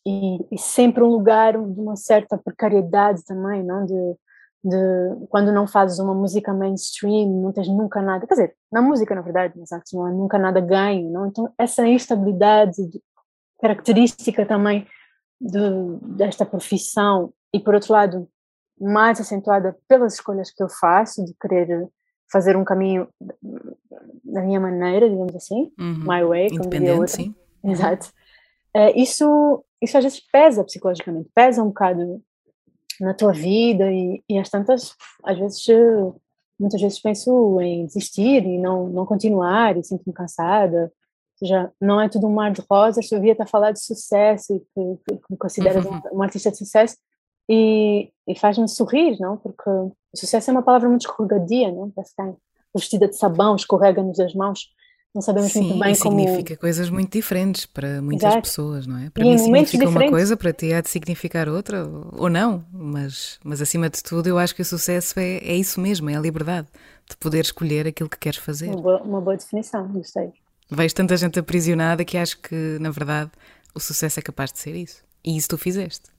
e, 0.05 0.37
e 0.51 0.57
sempre 0.57 1.03
um 1.03 1.07
lugar 1.07 1.53
de 1.53 1.79
uma 1.79 1.95
certa 1.95 2.37
precariedade 2.37 3.23
também, 3.25 3.63
não? 3.63 3.85
De 3.85 4.15
de 4.65 5.27
quando 5.29 5.51
não 5.51 5.67
fazes 5.67 5.99
uma 5.99 6.15
música 6.15 6.51
mainstream, 6.51 7.29
não 7.43 7.53
tens 7.53 7.67
nunca 7.67 8.01
nada, 8.01 8.25
quer 8.25 8.33
dizer, 8.33 8.55
na 8.71 8.81
música 8.81 9.13
na 9.13 9.21
verdade, 9.21 9.53
mas 9.57 9.71
antes 9.71 9.93
não 9.93 10.03
há 10.03 10.09
nunca 10.09 10.39
nada 10.39 10.59
ganho, 10.59 11.11
não? 11.11 11.27
Então 11.27 11.53
essa 11.55 11.87
instabilidade 11.87 12.75
característica 13.61 14.43
também 14.43 14.87
de, 15.39 15.59
desta 16.17 16.45
profissão 16.45 17.31
e 17.53 17.59
por 17.59 17.75
outro 17.75 17.93
lado 17.93 18.27
mais 18.81 19.21
acentuada 19.21 19.77
pelas 19.87 20.15
escolhas 20.15 20.51
que 20.51 20.63
eu 20.63 20.67
faço 20.67 21.23
de 21.23 21.33
querer 21.39 21.87
fazer 22.31 22.57
um 22.57 22.65
caminho 22.65 23.07
da 24.23 24.41
minha 24.41 24.59
maneira, 24.59 25.07
digamos 25.07 25.35
assim, 25.35 25.71
uhum. 25.79 25.99
my 25.99 26.25
way, 26.25 26.49
como 26.49 26.69
diria 26.69 26.93
outra. 26.93 27.07
Sim. 27.07 27.35
Exato. 27.63 28.11
É, 28.73 28.99
isso, 28.99 29.63
isso 29.79 29.95
às 29.95 30.03
vezes 30.03 30.19
pesa 30.31 30.63
psicologicamente, 30.63 31.29
pesa 31.35 31.61
um 31.61 31.67
bocado 31.67 32.21
na 32.99 33.13
tua 33.13 33.33
vida 33.33 33.91
e, 33.91 34.23
e 34.29 34.37
às 34.37 34.49
tantas, 34.49 34.93
às 35.23 35.37
vezes, 35.37 35.65
muitas 36.59 36.81
vezes 36.81 36.99
penso 36.99 37.59
em 37.61 37.85
desistir 37.85 38.45
e 38.45 38.57
não, 38.57 38.87
não 38.87 39.05
continuar 39.05 39.77
e 39.77 39.83
sinto-me 39.83 40.13
cansada. 40.13 40.91
Ou 41.41 41.47
seja, 41.47 41.71
não 41.81 41.99
é 41.99 42.07
tudo 42.07 42.27
um 42.27 42.33
mar 42.33 42.51
de 42.51 42.63
rosas, 42.69 43.07
tu 43.07 43.15
devia 43.15 43.33
estar 43.33 43.43
a 43.43 43.47
falar 43.47 43.71
de 43.71 43.83
sucesso 43.83 44.55
e 44.55 44.59
que, 44.59 45.17
que, 45.17 45.31
me 45.31 45.37
consideras 45.37 45.85
uhum. 45.85 46.01
uma, 46.11 46.25
artista 46.25 46.49
de 46.49 46.57
sucesso 46.57 46.95
e, 47.49 48.11
e 48.27 48.39
faz-me 48.39 48.67
sorrir, 48.69 49.19
não? 49.19 49.37
Porque 49.37 49.69
sucesso 50.15 50.49
é 50.49 50.53
uma 50.53 50.63
palavra 50.63 50.87
muito 50.87 51.01
escorregadia, 51.01 51.71
não? 51.71 51.91
Parece 51.91 52.15
que 52.15 52.21
está 52.21 52.35
vestida 52.73 53.07
de 53.07 53.17
sabão, 53.17 53.55
escorrega-nos 53.55 54.19
as 54.19 54.33
mãos 54.33 54.69
não 55.15 55.21
sabemos 55.21 55.53
Sim, 55.53 55.61
muito 55.61 55.79
bem 55.79 55.93
e 55.93 55.97
como. 55.97 56.19
significa 56.19 56.57
coisas 56.57 56.89
muito 56.89 57.11
diferentes 57.13 57.65
para 57.65 58.01
muitas 58.01 58.27
Exato. 58.29 58.41
pessoas, 58.41 58.85
não 58.85 58.97
é? 58.97 59.09
Para 59.09 59.23
e 59.23 59.29
mim 59.29 59.37
significa 59.37 59.87
uma 59.87 60.09
coisa, 60.09 60.35
para 60.35 60.51
ti 60.51 60.73
há 60.73 60.81
de 60.81 60.89
significar 60.89 61.47
outra, 61.47 61.87
ou 61.87 62.29
não, 62.29 62.65
mas, 62.71 63.39
mas 63.41 63.61
acima 63.61 63.89
de 63.89 64.03
tudo 64.03 64.27
eu 64.27 64.37
acho 64.37 64.53
que 64.53 64.61
o 64.61 64.65
sucesso 64.65 65.17
é, 65.17 65.37
é 65.37 65.55
isso 65.55 65.79
mesmo, 65.79 66.09
é 66.09 66.15
a 66.15 66.19
liberdade 66.19 66.67
de 67.09 67.15
poder 67.15 67.45
escolher 67.45 67.87
aquilo 67.87 68.09
que 68.09 68.17
queres 68.17 68.37
fazer. 68.37 68.67
Uma 68.67 68.81
boa, 68.81 69.01
uma 69.03 69.21
boa 69.21 69.37
definição, 69.37 69.87
gostei. 69.87 70.33
Vejo 70.69 70.95
tanta 70.95 71.15
gente 71.15 71.39
aprisionada 71.39 72.03
que 72.03 72.17
acho 72.17 72.37
que, 72.39 72.77
na 72.81 72.91
verdade, 72.91 73.31
o 73.73 73.79
sucesso 73.79 74.19
é 74.19 74.23
capaz 74.23 74.51
de 74.51 74.59
ser 74.59 74.75
isso. 74.75 75.03
E 75.23 75.37
isso 75.37 75.47
tu 75.47 75.57
fizeste. 75.57 76.09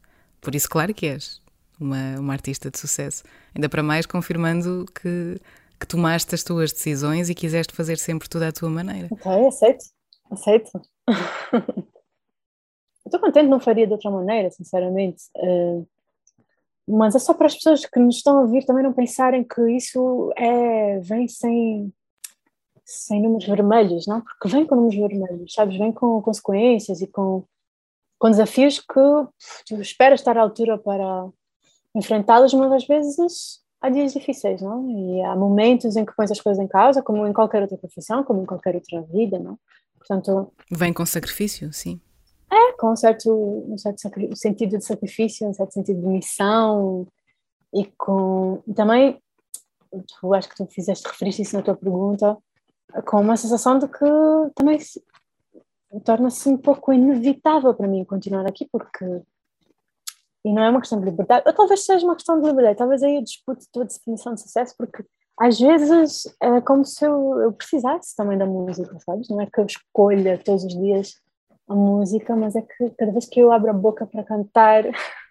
Por 0.41 0.55
isso, 0.55 0.69
claro 0.69 0.95
que 0.95 1.07
és 1.07 1.41
uma, 1.79 2.19
uma 2.19 2.33
artista 2.33 2.71
de 2.71 2.79
sucesso. 2.79 3.23
Ainda 3.55 3.69
para 3.69 3.83
mais 3.83 4.07
confirmando 4.07 4.87
que 4.95 5.38
que 5.78 5.87
tomaste 5.87 6.35
as 6.35 6.42
tuas 6.42 6.73
decisões 6.73 7.28
e 7.28 7.35
quiseste 7.35 7.75
fazer 7.75 7.99
sempre 7.99 8.28
tudo 8.28 8.45
à 8.45 8.52
tua 8.52 8.71
maneira. 8.71 9.09
Ok, 9.11 9.47
aceito, 9.47 9.85
aceito. 10.30 10.71
Estou 13.04 13.21
contente, 13.21 13.49
não 13.49 13.61
faria 13.61 13.87
de 13.87 13.92
outra 13.92 14.11
maneira, 14.11 14.50
sinceramente. 14.50 15.25
Uh, 15.37 15.87
mas 16.88 17.14
é 17.14 17.18
só 17.18 17.35
para 17.35 17.47
as 17.47 17.54
pessoas 17.54 17.85
que 17.85 17.99
nos 17.99 18.16
estão 18.16 18.38
a 18.38 18.40
ouvir 18.42 18.64
também 18.64 18.83
não 18.83 18.92
pensarem 18.92 19.45
que 19.45 19.61
isso 19.71 20.33
é, 20.37 20.99
vem 21.00 21.26
sem, 21.26 21.92
sem 22.85 23.21
números 23.21 23.47
vermelhos, 23.47 24.06
não? 24.06 24.21
Porque 24.21 24.49
vem 24.49 24.64
com 24.64 24.76
números 24.76 24.97
vermelhos, 24.97 25.52
sabes? 25.52 25.76
Vem 25.76 25.92
com 25.92 26.23
consequências 26.23 27.00
e 27.00 27.06
com, 27.09 27.45
com 28.18 28.30
desafios 28.30 28.78
que 28.78 29.00
tu 29.66 29.80
esperas 29.80 30.21
estar 30.21 30.37
à 30.38 30.40
altura 30.40 30.78
para 30.78 31.28
enfrentá-los, 31.95 32.54
mas 32.54 32.73
às 32.73 32.87
vezes 32.87 33.61
há 33.80 33.88
dias 33.90 34.12
difíceis, 34.12 34.61
não? 34.61 34.88
E 34.90 35.23
há 35.23 35.35
momentos 35.37 35.97
em 35.97 36.04
que 36.04 36.14
pões 36.14 36.30
as 36.30 36.40
coisas 36.40 36.62
em 36.62 36.68
causa, 36.68 37.02
como 37.02 37.26
em 37.26 37.33
qualquer 37.33 37.62
outra 37.62 37.76
profissão, 37.76 38.25
como 38.25 38.42
em 38.42 38.47
qualquer 38.47 38.75
outra 38.75 39.02
vida, 39.02 39.38
não? 39.38 39.59
Portanto... 39.99 40.52
Vem 40.71 40.92
com 40.92 41.04
sacrifício, 41.04 41.73
sim. 41.73 42.00
É, 42.50 42.73
com 42.73 42.92
um 42.92 42.97
certo, 42.97 43.30
um 43.33 43.76
certo 43.76 44.00
sentido 44.35 44.78
de 44.78 44.85
sacrifício, 44.85 45.49
um 45.49 45.54
certo 45.54 45.73
sentido 45.73 46.00
de 46.00 46.06
missão 46.06 47.06
e 47.75 47.85
com... 47.99 48.62
E 48.66 48.75
também, 48.75 49.21
tu, 50.21 50.33
acho 50.33 50.49
que 50.49 50.56
tu 50.56 50.66
fizeste, 50.66 51.06
referiste 51.09 51.42
isso 51.42 51.56
na 51.56 51.62
tua 51.62 51.76
pergunta, 51.76 52.37
com 53.06 53.21
uma 53.21 53.37
sensação 53.37 53.78
de 53.78 53.88
que 53.88 54.04
também 54.54 54.78
torna-se 56.04 56.49
um 56.49 56.56
pouco 56.56 56.92
inevitável 56.92 57.75
para 57.75 57.88
mim 57.88 58.04
continuar 58.04 58.47
aqui, 58.47 58.68
porque 58.71 59.04
e 60.47 60.53
não 60.53 60.62
é 60.62 60.71
uma 60.71 60.81
questão 60.81 61.00
de 61.00 61.07
liberdade, 61.07 61.43
ou 61.45 61.53
talvez 61.53 61.85
seja 61.85 62.07
uma 62.07 62.15
questão 62.15 62.41
de 62.41 62.47
liberdade, 62.47 62.79
talvez 62.79 63.03
aí 63.03 63.17
eu 63.17 63.23
dispute 63.23 63.65
a 63.65 63.73
tua 63.73 63.85
definição 63.85 64.33
de 64.33 64.43
sucesso, 64.43 64.76
porque 64.79 65.05
às 65.41 65.59
vezes 65.59 66.23
é 66.41 66.61
como 66.61 66.85
se 66.85 67.05
eu, 67.05 67.41
eu 67.41 67.53
precisasse 67.53 68.15
também 68.15 68.38
da 68.38 68.47
música, 68.47 68.97
sabes? 69.00 69.29
Não 69.29 69.41
é 69.41 69.47
que 69.47 69.61
eu 69.61 69.67
escolha 69.67 70.38
todos 70.38 70.62
os 70.62 70.73
dias 70.73 71.15
a 71.69 71.75
música, 71.75 72.37
mas 72.37 72.55
é 72.55 72.62
que 72.62 72.91
cada 72.91 73.11
vez 73.11 73.26
que 73.26 73.41
eu 73.41 73.50
abro 73.50 73.71
a 73.71 73.75
boca 73.75 74.07
para 74.07 74.23
cantar, 74.23 74.85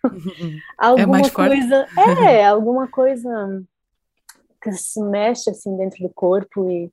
alguma 0.78 1.22
é 1.22 1.30
coisa, 1.30 1.88
é, 2.28 2.46
alguma 2.46 2.90
coisa 2.90 3.64
que 4.62 4.74
se 4.74 5.02
mexe 5.02 5.50
assim 5.50 5.78
dentro 5.78 6.04
do 6.06 6.14
corpo 6.14 6.70
e, 6.70 6.92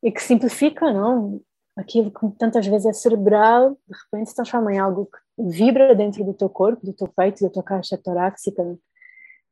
e 0.00 0.12
que 0.12 0.22
simplifica, 0.22 0.92
não? 0.92 1.40
Aquilo 1.76 2.12
que 2.12 2.38
tantas 2.38 2.64
vezes 2.68 2.86
é 2.86 2.92
cerebral, 2.92 3.76
de 3.88 3.98
repente 4.04 4.30
se 4.30 4.36
transforma 4.36 4.72
em 4.72 4.78
algo 4.78 5.06
que 5.06 5.18
vibra 5.38 5.94
dentro 5.94 6.24
do 6.24 6.34
teu 6.34 6.48
corpo, 6.48 6.84
do 6.84 6.92
teu 6.92 7.08
peito, 7.08 7.42
da 7.42 7.50
tua 7.50 7.62
caixa 7.62 7.98
torácica, 7.98 8.62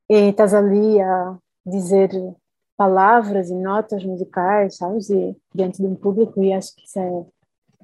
e 0.09 0.31
estás 0.31 0.53
ali 0.55 1.01
a 1.01 1.39
dizer 1.65 2.11
palavras 2.77 3.51
e 3.51 3.55
notas 3.55 4.05
musicais, 4.05 4.77
sabes? 4.77 5.11
E 5.11 5.37
diante 5.55 5.83
de 5.83 5.87
um 5.87 5.95
público, 5.95 6.43
e 6.43 6.53
acho 6.53 6.75
que 6.75 6.85
isso 6.85 6.99
é 6.99 7.25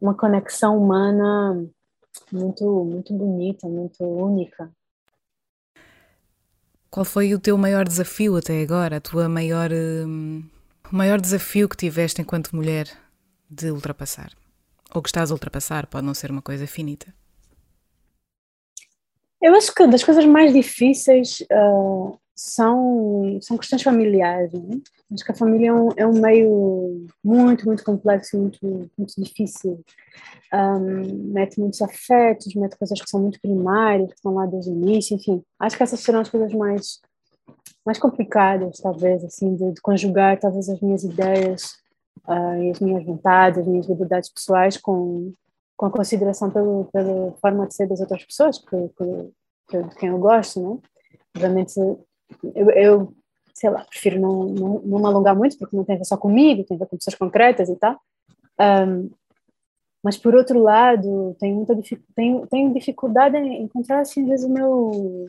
uma 0.01 0.15
conexão 0.15 0.79
humana 0.79 1.67
muito, 2.33 2.85
muito 2.85 3.13
bonita, 3.15 3.69
muito 3.69 4.03
única. 4.05 4.71
Qual 6.91 7.05
foi 7.05 7.35
o 7.35 7.39
teu 7.39 7.59
maior 7.59 7.87
desafio 7.87 8.37
até 8.37 8.63
agora? 8.63 8.97
A 8.97 9.01
tua 9.01 9.29
maior, 9.29 9.71
hum, 9.73 10.43
maior 10.91 11.21
desafio 11.21 11.69
que 11.69 11.77
tiveste 11.77 12.23
enquanto 12.23 12.57
mulher 12.57 12.89
de 13.51 13.71
ultrapassar? 13.71 14.33
Ou 14.95 15.03
que 15.03 15.09
estás 15.09 15.31
a 15.31 15.35
ultrapassar, 15.35 15.87
pode 15.87 16.07
não 16.07 16.15
ser 16.15 16.31
uma 16.31 16.41
coisa 16.41 16.67
finita. 16.67 17.13
Eu 19.47 19.55
acho 19.55 19.73
que 19.73 19.87
das 19.87 20.03
coisas 20.03 20.27
mais 20.27 20.53
difíceis 20.53 21.39
uh, 21.53 22.19
são, 22.35 23.39
são 23.41 23.57
questões 23.57 23.81
familiares. 23.81 24.53
Né? 24.53 24.81
Acho 25.15 25.25
que 25.25 25.31
a 25.31 25.37
família 25.37 25.69
é 25.69 25.73
um, 25.73 25.89
é 25.99 26.05
um 26.05 26.21
meio 26.21 27.07
muito, 27.23 27.65
muito 27.65 27.85
complexo, 27.85 28.37
muito, 28.37 28.59
muito 28.99 29.15
difícil. 29.17 29.85
Um, 30.53 31.33
mete 31.33 31.61
muitos 31.61 31.81
afetos, 31.81 32.57
mete 32.57 32.77
coisas 32.77 33.01
que 33.01 33.09
são 33.09 33.21
muito 33.21 33.41
primárias, 33.41 34.09
que 34.09 34.17
estão 34.17 34.35
lá 34.35 34.47
desde 34.47 34.69
o 34.69 34.75
início, 34.75 35.15
enfim. 35.15 35.41
Acho 35.61 35.77
que 35.77 35.83
essas 35.85 36.01
serão 36.01 36.23
as 36.23 36.29
coisas 36.29 36.53
mais, 36.53 37.01
mais 37.85 38.01
complicadas, 38.01 38.79
talvez, 38.79 39.23
assim, 39.23 39.55
de, 39.55 39.75
de 39.75 39.81
conjugar 39.81 40.41
talvez 40.41 40.69
as 40.69 40.81
minhas 40.81 41.05
ideias 41.05 41.67
uh, 42.27 42.65
e 42.65 42.71
as 42.73 42.81
minhas 42.81 43.05
vontades, 43.05 43.61
as 43.61 43.67
minhas 43.69 43.87
liberdades 43.87 44.29
pessoais 44.29 44.77
com, 44.77 45.33
com 45.77 45.91
consideração 45.91 46.51
pelo, 46.51 46.87
pela 46.93 47.33
forma 47.41 47.67
de 47.67 47.75
ser 47.75 47.87
das 47.87 48.01
outras 48.01 48.25
pessoas, 48.25 48.59
que, 48.59 48.89
que, 49.69 49.83
de 49.83 49.95
quem 49.97 50.09
eu 50.09 50.19
gosto, 50.19 50.61
né? 50.61 50.79
Obviamente, 51.37 51.77
eu, 52.55 52.71
eu, 52.71 53.15
sei 53.55 53.71
lá, 53.71 53.85
prefiro 53.85 54.21
não, 54.21 54.45
não, 54.47 54.81
não 54.81 54.99
me 54.99 55.07
alongar 55.07 55.37
muito, 55.37 55.59
porque 55.59 55.77
não 55.77 55.85
tem 55.85 55.97
a 55.97 55.99
ver 55.99 56.05
só 56.07 56.17
comigo, 56.17 56.65
tem 56.65 56.77
a 56.77 56.81
ver 56.81 56.87
com 56.87 56.97
pessoas 56.97 57.15
concretas 57.15 57.69
e 57.69 57.77
tal. 57.77 58.01
Um, 58.59 59.11
Mas, 60.03 60.17
por 60.17 60.35
outro 60.35 60.59
lado, 60.63 61.37
tenho 61.39 61.57
muita 61.57 61.77
tenho, 62.15 62.47
tenho 62.47 62.73
dificuldade 62.73 63.37
em 63.37 63.65
encontrar, 63.65 64.01
assim, 64.01 64.23
às 64.23 64.29
vezes, 64.29 64.47
o 64.47 64.53
meu... 64.53 65.29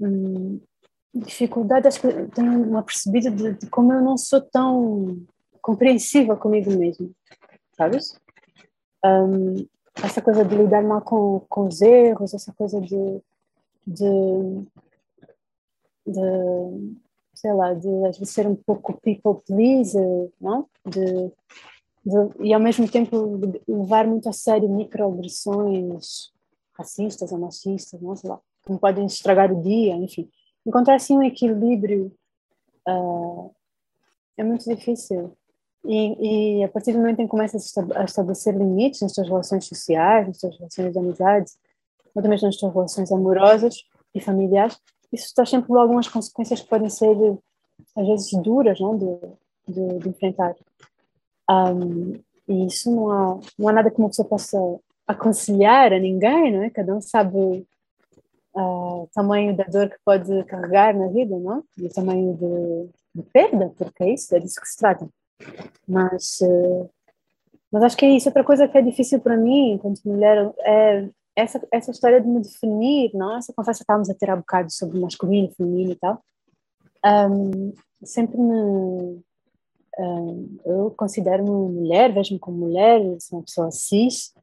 Hum, 0.00 0.60
dificuldade, 1.14 1.86
acho 1.86 2.00
que 2.00 2.08
tenho 2.34 2.62
uma 2.68 2.82
percebida 2.82 3.30
de, 3.30 3.52
de, 3.52 3.66
como 3.68 3.92
eu 3.92 4.00
não 4.00 4.16
sou 4.16 4.40
tão 4.40 5.22
compreensiva 5.62 6.36
comigo 6.36 6.70
mesma, 6.76 7.08
sabes? 7.76 8.18
Um, 9.04 9.66
essa 10.02 10.20
coisa 10.20 10.44
de 10.44 10.56
lidar 10.56 10.82
mal 10.82 11.02
com, 11.02 11.40
com 11.48 11.66
os 11.66 11.80
erros, 11.80 12.34
essa 12.34 12.52
coisa 12.52 12.80
de, 12.80 13.20
de, 13.86 14.64
de 16.06 16.96
sei 17.34 17.52
lá, 17.52 17.74
de 17.74 17.88
às 18.06 18.18
vezes 18.18 18.34
ser 18.34 18.46
um 18.46 18.56
pouco 18.56 18.98
people 19.00 19.40
pleaser, 19.46 20.30
não? 20.40 20.66
De, 20.84 21.30
de, 22.04 22.46
e 22.46 22.54
ao 22.54 22.60
mesmo 22.60 22.90
tempo 22.90 23.38
levar 23.68 24.06
muito 24.06 24.28
a 24.28 24.32
sério 24.32 24.68
microagressões 24.68 26.32
racistas 26.72 27.30
ou 27.30 27.38
machistas, 27.38 28.00
não 28.00 28.16
sei 28.16 28.30
lá, 28.30 28.40
que 28.66 28.76
podem 28.78 29.06
estragar 29.06 29.52
o 29.52 29.62
dia, 29.62 29.94
enfim. 29.94 30.28
Encontrar 30.66 30.96
assim 30.96 31.16
um 31.16 31.22
equilíbrio 31.22 32.10
uh, 32.88 33.54
é 34.36 34.42
muito 34.42 34.68
difícil. 34.68 35.36
E, 35.84 36.60
e, 36.60 36.64
a 36.64 36.68
partir 36.68 36.92
do 36.92 36.98
momento 36.98 37.20
em 37.20 37.24
que 37.24 37.30
começas 37.30 37.72
a 37.94 38.04
estabelecer 38.04 38.56
limites 38.56 39.02
nas 39.02 39.12
tuas 39.12 39.28
relações 39.28 39.66
sociais, 39.66 40.26
nas 40.26 40.38
tuas 40.38 40.56
relações 40.56 40.92
de 40.92 40.98
amizade, 40.98 41.52
ou 42.14 42.22
também 42.22 42.40
nas 42.40 42.56
tuas 42.56 42.72
relações 42.72 43.12
amorosas 43.12 43.84
e 44.14 44.20
familiares, 44.20 44.78
isso 45.12 45.26
está 45.26 45.44
sempre 45.44 45.68
com 45.68 45.78
algumas 45.78 46.08
consequências 46.08 46.60
que 46.60 46.68
podem 46.68 46.88
ser, 46.88 47.16
às 47.96 48.06
vezes, 48.06 48.32
duras 48.42 48.80
não? 48.80 48.96
De, 48.96 49.18
de, 49.68 49.98
de 49.98 50.08
enfrentar. 50.08 50.54
Um, 51.50 52.18
e 52.48 52.66
isso 52.66 52.90
não 52.90 53.10
há, 53.10 53.40
não 53.58 53.68
há 53.68 53.72
nada 53.72 53.90
que 53.90 53.98
uma 53.98 54.08
pessoa 54.08 54.28
possa 54.28 54.58
aconselhar 55.06 55.92
a 55.92 55.98
ninguém, 55.98 56.52
não 56.52 56.62
é? 56.62 56.70
Cada 56.70 56.94
um 56.94 57.00
sabe 57.00 57.66
uh, 58.54 59.02
o 59.02 59.08
tamanho 59.14 59.56
da 59.56 59.64
dor 59.64 59.90
que 59.90 59.96
pode 60.04 60.44
carregar 60.44 60.96
na 60.96 61.08
vida, 61.08 61.38
não? 61.38 61.62
E 61.76 61.86
o 61.86 61.92
tamanho 61.92 62.34
de, 62.34 63.22
de 63.22 63.30
perda, 63.30 63.72
porque 63.76 64.02
é 64.02 64.14
isso, 64.14 64.34
é 64.34 64.40
disso 64.40 64.60
que 64.60 64.68
se 64.68 64.78
trata. 64.78 65.08
Mas, 65.86 66.40
uh, 66.40 66.90
mas 67.70 67.82
acho 67.82 67.96
que 67.96 68.06
é 68.06 68.10
isso. 68.10 68.28
Outra 68.28 68.44
coisa 68.44 68.68
que 68.68 68.78
é 68.78 68.82
difícil 68.82 69.20
para 69.20 69.36
mim, 69.36 69.72
enquanto 69.72 70.02
mulher, 70.04 70.52
é 70.60 71.08
essa, 71.36 71.66
essa 71.72 71.90
história 71.90 72.20
de 72.20 72.28
me 72.28 72.40
definir, 72.40 73.10
não? 73.14 73.36
essa 73.36 73.52
conversa 73.52 73.78
que 73.78 73.84
estávamos 73.84 74.08
a 74.08 74.14
ter 74.14 74.30
há 74.30 74.36
bocado 74.36 74.72
sobre 74.72 74.98
masculino, 74.98 75.52
feminino 75.56 75.92
e 75.92 75.96
tal, 75.96 76.22
um, 77.04 77.72
sempre 78.02 78.38
me. 78.38 79.22
Um, 79.96 80.58
eu 80.64 80.90
considero-me 80.96 81.50
mulher, 81.50 82.12
vejo-me 82.12 82.40
como 82.40 82.58
mulher, 82.58 83.00
sou 83.20 83.38
uma 83.38 83.44
pessoa 83.44 83.70
cis, 83.70 84.34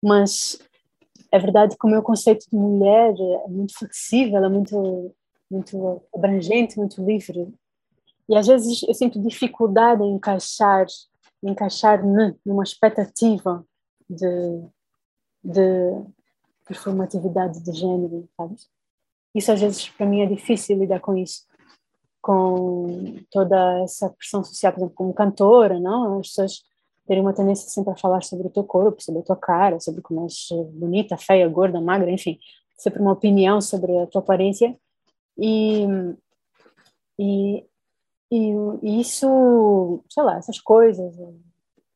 mas 0.00 0.58
é 1.32 1.38
verdade 1.38 1.76
que 1.76 1.86
o 1.86 1.90
meu 1.90 2.02
conceito 2.02 2.46
de 2.48 2.56
mulher 2.56 3.14
é 3.44 3.48
muito 3.48 3.76
flexível, 3.76 4.44
é 4.44 4.48
muito, 4.48 5.12
muito 5.50 6.02
abrangente, 6.14 6.78
muito 6.78 7.04
livre. 7.04 7.52
E 8.30 8.36
às 8.36 8.46
vezes 8.46 8.84
eu 8.84 8.94
sinto 8.94 9.20
dificuldade 9.20 10.04
em 10.04 10.14
encaixar, 10.14 10.86
encaixar-me 11.42 12.36
numa 12.46 12.62
expectativa 12.62 13.66
de, 14.08 14.62
de 15.42 16.04
performatividade 16.64 17.60
de 17.60 17.72
género? 17.72 18.28
Isso 19.34 19.50
às 19.50 19.60
vezes 19.60 19.88
para 19.88 20.06
mim 20.06 20.20
é 20.20 20.26
difícil 20.26 20.78
lidar 20.78 21.00
com 21.00 21.16
isso, 21.16 21.44
com 22.22 23.16
toda 23.32 23.82
essa 23.82 24.08
pressão 24.10 24.44
social, 24.44 24.74
por 24.74 24.78
exemplo, 24.78 24.94
como 24.94 25.12
cantora, 25.12 25.80
não? 25.80 26.20
As 26.20 26.28
pessoas 26.28 26.62
terem 27.08 27.24
uma 27.24 27.34
tendência 27.34 27.68
sempre 27.68 27.92
a 27.92 27.96
falar 27.96 28.22
sobre 28.22 28.46
o 28.46 28.50
teu 28.50 28.62
corpo, 28.62 29.02
sobre 29.02 29.22
a 29.22 29.24
tua 29.24 29.36
cara, 29.36 29.80
sobre 29.80 30.02
como 30.02 30.22
és 30.22 30.46
bonita, 30.72 31.16
feia, 31.16 31.48
gorda, 31.48 31.80
magra, 31.80 32.08
enfim, 32.08 32.38
sempre 32.78 33.00
uma 33.00 33.10
opinião 33.10 33.60
sobre 33.60 33.98
a 33.98 34.06
tua 34.06 34.20
aparência 34.20 34.78
e, 35.36 35.84
e, 37.18 37.64
e, 38.30 39.00
isso, 39.00 40.02
sei 40.08 40.22
lá, 40.22 40.36
essas 40.36 40.60
coisas 40.60 41.16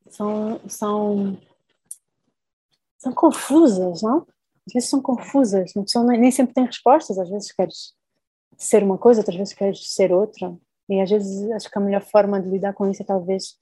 são, 0.08 0.60
são, 0.68 1.38
são 2.98 3.12
confusas, 3.12 4.02
não? 4.02 4.26
às 4.66 4.72
vezes 4.72 4.88
são 4.88 5.00
confusas, 5.00 5.72
nem 6.18 6.30
sempre 6.30 6.54
tem 6.54 6.64
respostas, 6.64 7.18
às 7.18 7.28
vezes 7.28 7.52
queres 7.52 7.94
ser 8.56 8.82
uma 8.82 8.96
coisa, 8.96 9.20
outras 9.20 9.36
vezes 9.36 9.52
queres 9.52 9.92
ser 9.92 10.12
outra, 10.12 10.56
e 10.88 11.00
às 11.00 11.10
vezes 11.10 11.50
acho 11.52 11.70
que 11.70 11.78
a 11.78 11.80
melhor 11.80 12.02
forma 12.02 12.40
de 12.40 12.48
lidar 12.48 12.72
com 12.72 12.88
isso 12.88 13.02
é 13.02 13.06
talvez 13.06 13.58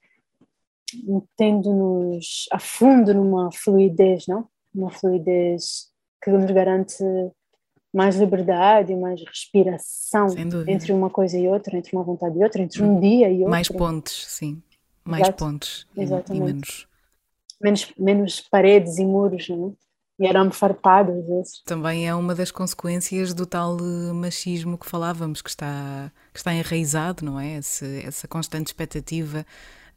metendo-nos 1.03 2.47
a 2.51 2.59
fundo 2.59 3.13
numa 3.13 3.49
fluidez, 3.51 4.27
não? 4.27 4.47
Uma 4.73 4.91
fluidez 4.91 5.91
que 6.21 6.29
nos 6.31 6.49
garante 6.51 7.03
mais 7.93 8.15
liberdade, 8.15 8.95
mais 8.95 9.23
respiração 9.23 10.27
entre 10.67 10.91
uma 10.91 11.09
coisa 11.09 11.37
e 11.37 11.47
outra, 11.47 11.77
entre 11.77 11.95
uma 11.95 12.03
vontade 12.03 12.37
e 12.37 12.43
outra, 12.43 12.61
entre 12.61 12.81
um 12.81 12.99
dia 12.99 13.29
e 13.29 13.37
outro. 13.37 13.51
Mais 13.51 13.69
pontes, 13.69 14.25
sim. 14.27 14.61
Mais 15.05 15.23
Exato. 15.23 15.45
pontes. 15.45 15.85
Exatamente. 15.95 16.41
E 16.41 16.53
menos... 16.53 16.87
menos... 17.61 17.93
menos 17.97 18.41
paredes 18.41 18.97
e 18.97 19.05
muros, 19.05 19.47
não 19.49 19.69
é? 19.69 19.83
E 20.19 20.27
era-me 20.27 20.51
farpado 20.51 21.11
às 21.11 21.25
vezes. 21.25 21.61
Também 21.65 22.07
é 22.07 22.13
uma 22.13 22.35
das 22.35 22.51
consequências 22.51 23.33
do 23.33 23.45
tal 23.45 23.77
eh, 23.79 24.13
machismo 24.13 24.77
que 24.77 24.85
falávamos, 24.85 25.41
que 25.41 25.49
está, 25.49 26.11
que 26.31 26.39
está 26.39 26.53
enraizado, 26.53 27.25
não 27.25 27.39
é? 27.39 27.57
Esse, 27.57 28.05
essa 28.05 28.27
constante 28.27 28.67
expectativa 28.67 29.43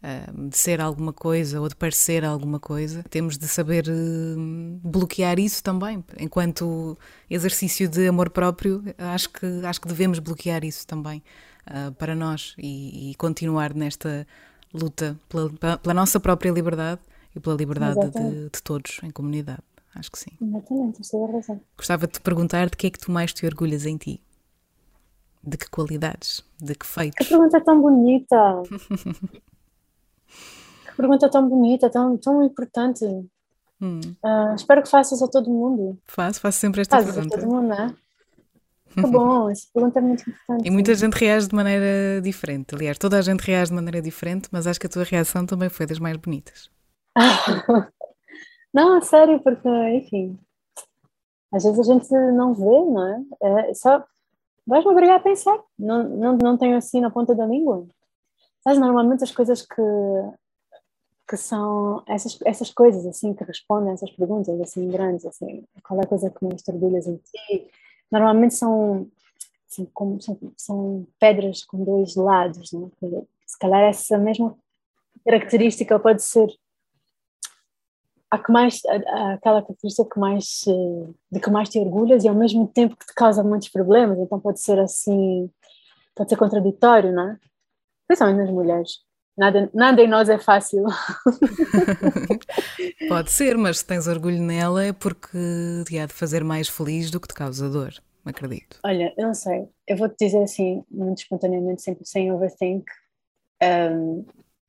uh, 0.03 0.49
de 0.49 0.57
ser 0.57 0.81
alguma 0.81 1.13
coisa 1.13 1.61
ou 1.61 1.69
de 1.69 1.77
parecer 1.77 2.25
alguma 2.25 2.59
coisa. 2.59 3.03
Temos 3.11 3.37
de 3.39 3.47
saber 3.49 3.87
uh, 3.89 4.81
bloquear 4.83 5.39
isso 5.39 5.63
também. 5.63 6.05
Enquanto 6.19 6.97
exercício 7.29 7.89
de 7.89 8.07
amor 8.07 8.31
próprio, 8.31 8.83
acho 8.99 9.31
que, 9.31 9.47
acho 9.65 9.81
que 9.81 9.89
devemos 9.89 10.19
bloquear 10.19 10.65
isso 10.65 10.87
também 10.87 11.23
uh, 11.69 11.93
para 11.95 12.15
nós 12.15 12.55
e, 12.59 13.11
e, 13.11 13.15
continuar 13.17 13.75
nesta 13.75 14.27
luta 14.73 15.19
pela, 15.29 15.79
pela, 15.79 15.95
nossa 15.95 16.21
própria 16.21 16.51
liberdade 16.51 17.01
e 17.35 17.41
pela 17.41 17.57
liberdade 17.57 18.11
de, 18.11 18.51
de 18.51 18.63
todos 18.63 19.01
em 19.03 19.11
comunidade. 19.11 19.63
Acho 19.95 20.13
que 20.13 20.19
sim. 20.19 20.33
Exatamente, 20.41 21.01
razão. 21.33 21.61
Gostava 21.77 22.07
de 22.07 22.13
te 22.15 22.21
perguntar 22.21 22.69
de 22.69 22.77
que 22.77 22.87
é 22.87 22.91
que 22.91 22.99
tu 22.99 23.11
mais 23.11 23.33
te 23.33 23.47
orgulhas 23.47 23.87
em 23.87 23.97
ti? 23.97 24.21
De 25.43 25.57
que 25.57 25.71
qualidades? 25.71 26.45
De 26.61 26.75
que 26.75 26.85
feitos? 26.85 27.27
Que 27.27 27.33
pergunta 27.33 27.61
tão 27.63 27.81
bonita! 27.81 28.63
pergunta 30.97 31.31
tão 31.31 31.49
bonita, 31.49 31.91
tão, 31.91 32.17
tão 32.17 32.43
importante. 32.43 33.05
Hum. 33.81 34.01
Uh, 34.25 34.55
espero 34.55 34.83
que 34.83 34.89
faças 34.89 35.23
a 35.23 35.29
todo 35.29 35.51
mundo. 35.51 35.99
Faço, 36.07 36.41
faço 36.41 36.59
sempre 36.59 36.81
esta 36.81 36.97
Fazes 36.97 37.15
pergunta. 37.15 37.37
a 37.37 37.41
todo 37.41 37.51
mundo, 37.51 37.69
não 37.69 37.75
é? 37.77 37.95
Que 38.95 39.03
bom, 39.03 39.51
essa 39.51 39.67
pergunta 39.73 39.99
é 39.99 40.03
muito 40.03 40.29
importante. 40.29 40.67
E 40.67 40.71
muita 40.71 40.95
gente 40.95 41.15
reage 41.15 41.49
de 41.49 41.55
maneira 41.55 42.21
diferente. 42.23 42.75
Aliás, 42.75 42.99
toda 42.99 43.19
a 43.19 43.23
gente 43.23 43.41
reage 43.41 43.71
de 43.71 43.75
maneira 43.75 44.01
diferente, 44.01 44.49
mas 44.51 44.67
acho 44.67 44.81
que 44.81 44.87
a 44.87 44.91
tua 44.91 45.05
reação 45.05 45.45
também 45.45 45.69
foi 45.69 45.87
das 45.87 45.99
mais 45.99 46.17
bonitas. 46.17 46.71
Não, 48.73 49.01
sério, 49.01 49.41
porque, 49.41 49.69
enfim, 49.69 50.39
às 51.51 51.65
vezes 51.65 51.79
a 51.81 51.83
gente 51.95 52.11
não 52.33 52.53
vê, 52.53 52.63
não 52.65 53.03
é? 53.07 53.69
é 53.71 53.75
só 53.75 54.05
vais-me 54.67 54.91
obrigar 54.91 55.17
a 55.17 55.23
pensar. 55.23 55.59
Não, 55.79 56.03
não, 56.03 56.37
não 56.37 56.59
tenho 56.59 56.77
assim 56.77 57.01
na 57.01 57.11
ponta 57.11 57.35
da 57.35 57.47
língua. 57.47 57.87
Sabes, 58.63 58.79
normalmente 58.79 59.25
as 59.25 59.31
coisas 59.31 59.63
que, 59.63 59.81
que 61.29 61.37
são 61.37 62.03
essas, 62.07 62.39
essas 62.45 62.71
coisas 62.71 63.05
assim 63.07 63.35
que 63.35 63.45
respondem 63.45 63.91
a 63.91 63.95
essas 63.95 64.11
perguntas 64.13 64.61
assim 64.61 64.89
grandes, 64.89 65.27
assim, 65.27 65.65
qual 65.83 66.01
é 66.01 66.05
a 66.05 66.07
coisa 66.07 66.31
que 66.31 66.45
mais 66.45 66.63
orgulhas 66.69 67.07
em 67.07 67.17
ti? 67.17 67.71
Normalmente 68.11 68.55
são, 68.55 69.09
assim, 69.69 69.87
como, 69.93 70.21
são, 70.21 70.39
são 70.57 71.07
pedras 71.19 71.65
com 71.65 71.83
dois 71.83 72.15
lados, 72.15 72.73
não 72.73 72.91
é? 73.03 73.23
Se 73.45 73.59
calhar 73.59 73.83
essa 73.83 74.17
mesma 74.19 74.57
característica 75.25 75.99
pode 75.99 76.23
ser 76.23 76.49
a 78.31 78.39
que 78.39 78.53
mais, 78.53 78.81
a, 78.87 79.35
aquela 79.35 79.63
característica 79.63 80.09
que 80.09 80.19
mais, 80.19 80.65
eh, 80.69 81.13
de 81.31 81.41
que 81.41 81.51
mais 81.51 81.69
te 81.69 81.79
orgulhas 81.79 82.25
e 82.25 82.29
ao 82.29 82.35
mesmo 82.35 82.67
tempo 82.69 82.97
que 82.97 83.07
te 83.07 83.15
causa 83.15 83.43
muitos 83.43 83.69
problemas, 83.69 84.19
então 84.19 84.39
pode 84.41 84.61
ser 84.61 84.79
assim, 84.79 85.51
pode 86.15 86.31
ser 86.31 86.37
contraditório, 86.37 87.13
não 87.13 87.31
é? 87.31 87.39
Principalmente 88.07 88.39
nas 88.39 88.51
mulheres. 88.51 89.07
Nada, 89.37 89.71
nada 89.75 90.03
em 90.03 90.09
nós 90.09 90.29
é 90.29 90.39
fácil. 90.39 90.85
pode 93.09 93.31
ser, 93.31 93.59
mas 93.59 93.79
se 93.79 93.87
tens 93.87 94.07
orgulho 94.07 94.41
nela 94.41 94.83
é 94.83 94.93
porque 94.93 95.39
te 95.87 95.99
há 95.99 96.07
de 96.07 96.15
fazer 96.15 96.43
mais 96.43 96.69
feliz 96.69 97.11
do 97.11 97.21
que 97.21 97.29
te 97.29 97.35
causa 97.35 97.69
dor, 97.69 97.93
acredito. 98.25 98.79
Olha, 98.83 99.13
eu 99.17 99.27
não 99.27 99.35
sei, 99.35 99.69
eu 99.87 99.97
vou-te 99.97 100.17
dizer 100.19 100.43
assim, 100.43 100.83
muito 100.91 101.19
espontaneamente, 101.19 101.83
sempre 101.83 102.07
sem 102.07 102.33
overthink, 102.33 102.87
um, 103.63 104.25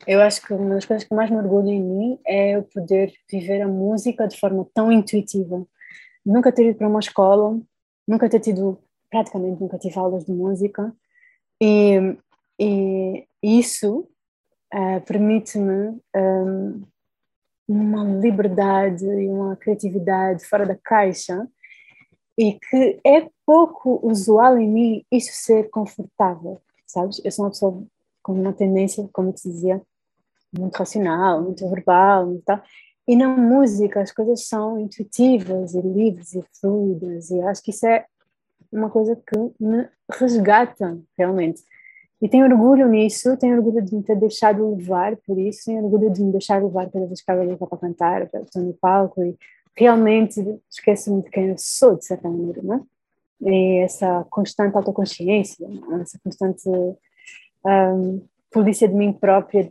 eu 0.06 0.22
acho 0.22 0.42
que 0.42 0.54
uma 0.54 0.76
das 0.76 0.86
coisas 0.86 1.08
que 1.08 1.16
mais 1.16 1.30
me 1.30 1.38
orgulha 1.38 1.72
em 1.72 1.82
mim 1.82 2.20
é 2.26 2.56
eu 2.56 2.64
poder 2.64 3.14
viver 3.30 3.62
a 3.62 3.68
música 3.68 4.28
de 4.28 4.40
forma 4.40 4.68
tão 4.74 4.92
intuitiva. 4.92 5.66
Nunca 6.26 6.52
ter 6.52 6.70
ido 6.70 6.78
para 6.78 6.88
uma 6.88 7.00
escola, 7.00 7.60
nunca 8.08 8.30
ter 8.30 8.40
tido, 8.40 8.80
praticamente 9.10 9.62
nunca 9.62 9.78
tive 9.78 9.98
aulas 9.98 10.26
de 10.26 10.32
música, 10.32 10.94
e, 11.62 12.18
e 12.60 13.26
isso 13.42 14.08
uh, 14.74 15.02
permite-me 15.06 16.00
um, 16.16 16.82
uma 17.68 18.04
liberdade 18.04 19.06
e 19.06 19.28
uma 19.28 19.56
criatividade 19.56 20.46
fora 20.46 20.66
da 20.66 20.76
caixa 20.76 21.48
e 22.38 22.54
que 22.54 23.00
é 23.06 23.30
pouco 23.46 24.00
usual 24.04 24.58
em 24.58 24.70
mim 24.70 25.06
isso 25.12 25.32
ser 25.34 25.70
confortável, 25.70 26.62
sabes? 26.86 27.20
Eu 27.26 27.32
sou 27.32 27.46
uma 27.46 27.52
pessoa 27.52 27.84
com 28.22 28.34
uma 28.34 28.54
tendência, 28.54 29.10
como 29.12 29.32
te 29.32 29.50
dizia, 29.50 29.82
muito 30.58 30.76
racional, 30.76 31.42
muito 31.42 31.68
verbal, 31.70 32.34
e 32.34 32.42
tal. 32.42 32.62
E 33.08 33.16
na 33.16 33.28
música 33.30 34.02
as 34.02 34.12
coisas 34.12 34.48
são 34.48 34.80
intuitivas 34.80 35.74
e 35.74 35.82
livres 35.82 36.34
e 36.34 36.44
fluidas 36.60 37.32
e 37.32 37.42
acho 37.42 37.64
que 37.64 37.72
isso 37.72 37.88
é 37.88 38.06
uma 38.72 38.90
coisa 38.90 39.16
que 39.16 39.38
me 39.60 39.88
resgata 40.12 41.00
realmente. 41.18 41.64
E 42.22 42.28
tenho 42.28 42.46
orgulho 42.46 42.88
nisso, 42.88 43.38
tenho 43.38 43.56
orgulho 43.58 43.84
de 43.84 43.96
me 43.96 44.02
ter 44.02 44.16
deixado 44.16 44.76
levar 44.76 45.16
por 45.18 45.38
isso, 45.38 45.66
tenho 45.66 45.84
orgulho 45.84 46.12
de 46.12 46.22
me 46.24 46.32
deixar 46.32 46.62
levar 46.62 46.90
cada 46.90 47.06
vez 47.06 47.22
que 47.22 47.32
ela 47.32 47.58
para 47.58 47.78
cantar, 47.78 48.24
estou 48.24 48.64
no 48.64 48.74
palco 48.74 49.24
e 49.24 49.38
realmente 49.76 50.60
esqueço-me 50.70 51.22
de 51.22 51.30
quem 51.30 51.50
eu 51.50 51.56
sou, 51.58 51.96
de 51.96 52.06
certa 52.06 52.28
maneira, 52.28 52.62
né? 52.64 52.82
E 53.42 53.84
essa 53.84 54.26
constante 54.32 54.76
autoconsciência, 54.76 55.68
essa 56.02 56.20
constante 56.24 56.68
um, 57.64 58.22
polícia 58.52 58.88
de 58.88 58.96
mim 58.96 59.14
própria, 59.14 59.70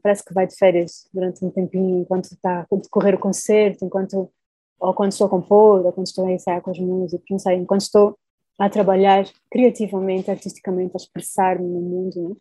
parece 0.00 0.24
que 0.24 0.32
vai 0.32 0.46
de 0.46 0.54
férias 0.54 1.08
durante 1.12 1.44
um 1.44 1.50
tempinho, 1.50 1.98
enquanto 1.98 2.26
está 2.26 2.60
a 2.70 2.76
decorrer 2.76 3.16
o 3.16 3.18
concerto, 3.18 3.84
enquanto 3.84 4.30
ou 4.78 4.94
quando 4.94 5.10
estou 5.10 5.26
a 5.26 5.30
compor, 5.30 5.84
ou 5.84 5.92
quando 5.92 6.06
estou 6.06 6.26
a 6.26 6.30
ensaiar 6.30 6.62
com 6.62 6.70
as 6.70 6.78
músicas, 6.78 7.26
não 7.28 7.38
sei, 7.40 7.56
enquanto 7.56 7.80
estou 7.80 8.16
a 8.58 8.68
trabalhar 8.68 9.24
criativamente, 9.50 10.30
artisticamente, 10.30 10.92
a 10.94 10.96
expressar-me 10.96 11.66
no 11.66 11.80
mundo, 11.80 12.36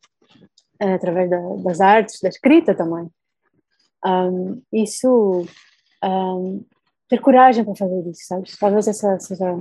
né? 0.79 0.93
através 0.95 1.29
da, 1.29 1.39
das 1.63 1.79
artes, 1.79 2.19
da 2.21 2.29
escrita 2.29 2.73
também. 2.73 3.07
Um, 4.05 4.61
isso, 4.73 5.45
um, 6.03 6.65
ter 7.07 7.21
coragem 7.21 7.63
para 7.63 7.75
fazer 7.75 8.09
isso, 8.09 8.25
sabes? 8.25 8.57
Talvez 8.57 8.87
essa 8.87 9.19
seja 9.19 9.53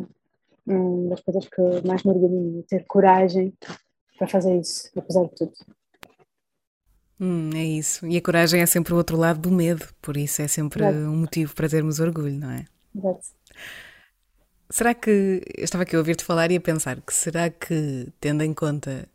uma 0.66 1.11
das 1.11 1.21
coisas 1.21 1.49
que 1.49 1.87
mais 1.87 2.03
me 2.03 2.11
orgulho, 2.11 2.64
ter 2.69 2.85
coragem 2.87 3.53
para 4.19 4.27
fazer 4.27 4.59
isso, 4.59 4.90
apesar 4.97 5.25
de 5.25 5.35
tudo. 5.35 5.53
Hum, 7.21 7.51
é 7.55 7.64
isso. 7.64 8.07
E 8.07 8.16
a 8.16 8.23
coragem 8.23 8.61
é 8.61 8.66
sempre 8.66 8.92
o 8.92 8.97
outro 8.97 9.16
lado 9.16 9.40
do 9.40 9.51
medo, 9.51 9.87
por 10.03 10.16
isso 10.16 10.42
é 10.42 10.49
sempre 10.49 10.85
Exato. 10.85 10.99
um 10.99 11.16
motivo 11.16 11.55
para 11.55 11.69
termos 11.69 12.01
orgulho, 12.01 12.38
não 12.38 12.51
é? 12.51 12.64
Exato. 12.95 13.27
Será 14.69 14.95
que. 14.95 15.43
Eu 15.57 15.65
estava 15.65 15.83
aqui 15.83 15.95
a 15.95 15.99
ouvir-te 15.99 16.25
falar 16.25 16.51
e 16.51 16.57
a 16.57 16.61
pensar 16.61 17.01
que 17.01 17.15
será 17.15 17.51
que, 17.51 18.09
tendo 18.21 18.43
em 18.43 18.53
conta 18.53 19.09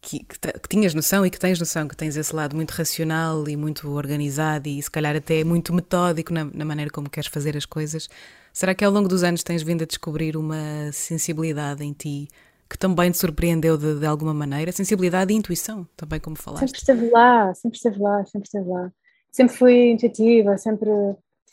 que, 0.00 0.18
que, 0.20 0.38
que, 0.38 0.68
tinhas 0.68 0.94
noção 0.94 1.24
e 1.24 1.30
que 1.30 1.38
tens 1.38 1.58
noção 1.58 1.86
que 1.86 1.96
tens 1.96 2.16
esse 2.16 2.34
lado 2.34 2.56
muito 2.56 2.72
racional 2.72 3.48
e 3.48 3.56
muito 3.56 3.88
organizado 3.90 4.68
e 4.68 4.82
se 4.82 4.90
calhar 4.90 5.14
até 5.16 5.44
muito 5.44 5.72
metódico 5.72 6.32
na, 6.32 6.44
na 6.44 6.64
maneira 6.64 6.90
como 6.90 7.08
queres 7.08 7.28
fazer 7.28 7.56
as 7.56 7.64
coisas, 7.64 8.08
será 8.52 8.74
que 8.74 8.84
ao 8.84 8.92
longo 8.92 9.08
dos 9.08 9.22
anos 9.22 9.42
tens 9.42 9.62
vindo 9.62 9.82
a 9.82 9.86
descobrir 9.86 10.36
uma 10.36 10.90
sensibilidade 10.92 11.84
em 11.84 11.92
ti 11.92 12.28
que 12.68 12.78
também 12.78 13.10
te 13.10 13.18
surpreendeu 13.18 13.76
de, 13.76 14.00
de 14.00 14.06
alguma 14.06 14.32
maneira? 14.32 14.72
Sensibilidade 14.72 15.32
e 15.32 15.36
intuição, 15.36 15.86
também 15.94 16.18
como 16.18 16.36
falaste. 16.36 16.66
Sempre 16.66 16.78
esteve 16.78 17.10
lá, 17.10 17.54
sempre 17.54 17.76
esteve 17.76 17.98
lá, 18.00 18.24
sempre 18.24 18.46
esteve 18.46 18.68
lá. 18.68 18.92
Sempre 19.30 19.56
fui 19.56 19.90
intuitiva, 19.90 20.56
sempre 20.56 20.88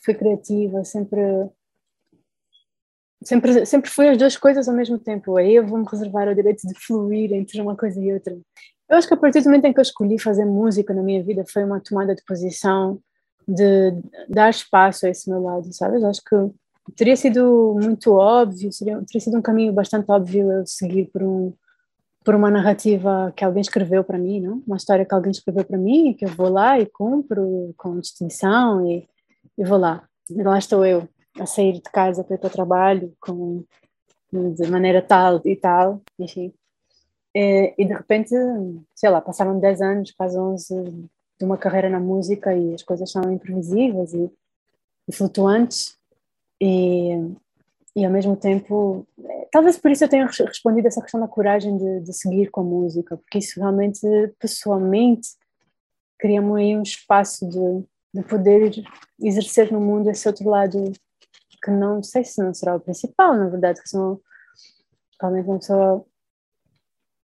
fui 0.02 0.14
criativa, 0.14 0.82
sempre 0.82 1.20
sempre, 3.22 3.66
sempre 3.66 3.90
fui 3.90 4.08
as 4.08 4.16
duas 4.16 4.36
coisas 4.36 4.68
ao 4.68 4.74
mesmo 4.74 4.98
tempo. 4.98 5.36
Aí 5.36 5.54
eu 5.54 5.66
vou-me 5.66 5.86
reservar 5.90 6.28
o 6.28 6.34
direito 6.34 6.66
de 6.66 6.74
fluir 6.74 7.32
entre 7.32 7.60
uma 7.60 7.76
coisa 7.76 8.00
e 8.00 8.12
outra. 8.12 8.36
Eu 8.88 8.96
acho 8.96 9.06
que 9.06 9.14
a 9.14 9.16
partir 9.16 9.40
do 9.40 9.44
momento 9.44 9.66
em 9.66 9.72
que 9.72 9.78
eu 9.78 9.82
escolhi 9.82 10.18
fazer 10.18 10.44
música 10.44 10.92
na 10.92 11.02
minha 11.02 11.22
vida 11.22 11.44
foi 11.46 11.62
uma 11.64 11.80
tomada 11.80 12.14
de 12.14 12.24
posição 12.24 12.98
de 13.46 13.92
dar 14.28 14.50
espaço 14.50 15.06
a 15.06 15.10
esse 15.10 15.30
meu 15.30 15.40
lado, 15.42 15.72
sabes? 15.72 16.02
Acho 16.02 16.22
que 16.24 16.36
teria 16.96 17.16
sido 17.16 17.78
muito 17.80 18.12
óbvio, 18.14 18.72
seria, 18.72 19.00
teria 19.06 19.20
sido 19.20 19.38
um 19.38 19.42
caminho 19.42 19.72
bastante 19.72 20.10
óbvio 20.10 20.50
eu 20.50 20.66
seguir 20.66 21.06
por 21.12 21.22
um 21.22 21.52
por 22.22 22.34
uma 22.34 22.50
narrativa 22.50 23.32
que 23.34 23.42
alguém 23.42 23.62
escreveu 23.62 24.04
para 24.04 24.18
mim, 24.18 24.40
não? 24.40 24.62
Uma 24.66 24.76
história 24.76 25.06
que 25.06 25.14
alguém 25.14 25.30
escreveu 25.30 25.64
para 25.64 25.78
mim, 25.78 26.12
que 26.12 26.26
eu 26.26 26.28
vou 26.28 26.50
lá 26.50 26.78
e 26.78 26.84
cumpro 26.84 27.72
com 27.78 27.98
distinção 27.98 28.86
e, 28.86 29.08
e 29.56 29.64
vou 29.64 29.78
lá. 29.78 30.04
E 30.28 30.42
lá 30.42 30.58
estou 30.58 30.84
eu, 30.84 31.08
a 31.38 31.46
sair 31.46 31.72
de 31.72 31.82
casa 31.82 32.24
para 32.24 32.34
ir 32.34 32.38
para 32.38 32.48
o 32.48 32.50
trabalho 32.50 33.16
com, 33.20 33.64
de 34.32 34.70
maneira 34.70 35.02
tal 35.02 35.40
e 35.44 35.56
tal, 35.56 36.00
enfim. 36.18 36.52
E, 37.34 37.74
e, 37.78 37.84
de 37.84 37.92
repente, 37.92 38.34
sei 38.94 39.08
lá, 39.08 39.20
passaram 39.20 39.58
10 39.58 39.80
anos, 39.80 40.10
quase 40.12 40.38
11 40.38 41.08
de 41.38 41.44
uma 41.44 41.56
carreira 41.56 41.88
na 41.88 42.00
música 42.00 42.54
e 42.54 42.74
as 42.74 42.82
coisas 42.82 43.10
são 43.10 43.32
imprevisíveis 43.32 44.12
e, 44.12 44.30
e 45.08 45.12
flutuantes 45.12 45.96
e, 46.60 47.12
e 47.96 48.04
ao 48.04 48.10
mesmo 48.12 48.36
tempo, 48.36 49.06
talvez 49.50 49.78
por 49.78 49.90
isso 49.90 50.04
eu 50.04 50.08
tenha 50.08 50.26
respondido 50.26 50.86
essa 50.86 51.00
questão 51.00 51.20
da 51.20 51.26
coragem 51.26 51.76
de, 51.76 52.00
de 52.00 52.12
seguir 52.12 52.50
com 52.50 52.60
a 52.60 52.64
música, 52.64 53.16
porque 53.16 53.38
isso 53.38 53.58
realmente, 53.58 54.00
pessoalmente, 54.38 55.30
cria-me 56.18 56.60
aí 56.60 56.76
um 56.76 56.82
espaço 56.82 57.48
de, 57.48 57.84
de 58.14 58.22
poder 58.28 58.84
exercer 59.20 59.72
no 59.72 59.80
mundo 59.80 60.10
esse 60.10 60.28
outro 60.28 60.48
lado 60.48 60.92
que 61.62 61.70
não 61.70 62.02
sei 62.02 62.24
se 62.24 62.42
não 62.42 62.54
será 62.54 62.76
o 62.76 62.80
principal, 62.80 63.36
na 63.36 63.48
verdade, 63.48 63.82
que 63.82 63.88
sou 63.88 64.22
realmente 65.20 65.46
uma 65.46 65.58
pessoa 65.58 66.06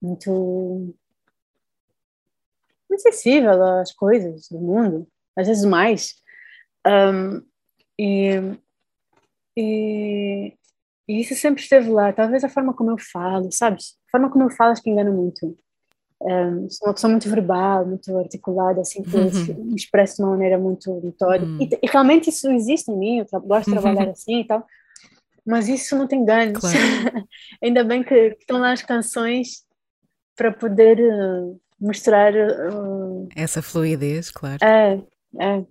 muito, 0.03 0.94
muito 2.88 3.03
sensível 3.03 3.62
às 3.81 3.92
coisas 3.92 4.49
do 4.49 4.59
mundo, 4.59 5.09
às 5.37 5.47
vezes 5.47 5.64
mais. 5.64 6.14
Um, 6.87 7.42
e, 7.99 8.59
e, 9.57 10.57
e, 11.09 11.20
isso 11.20 11.35
sempre 11.35 11.62
esteve 11.62 11.88
lá. 11.88 12.12
Talvez 12.12 12.44
a 12.44 12.49
forma 12.49 12.75
como 12.75 12.90
eu 12.90 12.99
falo, 12.99 13.51
sabes? 13.53 13.97
A 14.09 14.11
forma 14.11 14.31
como 14.31 14.44
eu 14.44 14.51
falo 14.51 14.73
acho 14.73 14.83
que 14.83 14.90
engana 14.90 15.11
muito. 15.11 15.57
Um, 16.25 16.71
sou 16.71 16.89
uma 16.89 16.95
pessoa 16.95 17.11
muito 17.11 17.29
verbal, 17.29 17.85
muito 17.85 18.17
articulada, 18.17 18.81
assim, 18.81 19.03
que 19.03 19.15
uhum. 19.15 19.65
me 19.65 19.75
expresso 19.77 20.17
de 20.17 20.23
uma 20.23 20.31
maneira 20.31 20.59
muito 20.59 20.91
notória. 21.05 21.47
Uhum. 21.47 21.59
E, 21.61 21.69
e, 21.83 21.87
realmente 21.87 22.31
isso 22.31 22.51
existe 22.51 22.91
em 22.91 22.97
mim, 22.97 23.19
eu 23.19 23.41
gosto 23.43 23.67
de 23.67 23.79
trabalhar 23.79 24.09
assim 24.09 24.41
e 24.41 24.47
tal, 24.47 24.67
mas 25.45 25.69
isso 25.69 25.95
não 25.95 26.07
tem 26.07 26.25
ganhos. 26.25 26.59
Claro. 26.59 26.79
Ainda 27.63 27.85
bem 27.85 28.03
que 28.03 28.15
estão 28.41 28.59
lá 28.59 28.73
as 28.73 28.81
canções 28.81 29.67
para 30.35 30.51
poder 30.51 30.99
uh, 30.99 31.61
mostrar. 31.79 32.33
Uh, 32.35 33.29
Essa 33.37 33.61
fluidez, 33.61 34.31
claro. 34.31 34.65
É, 34.65 34.99
é. 35.39 35.65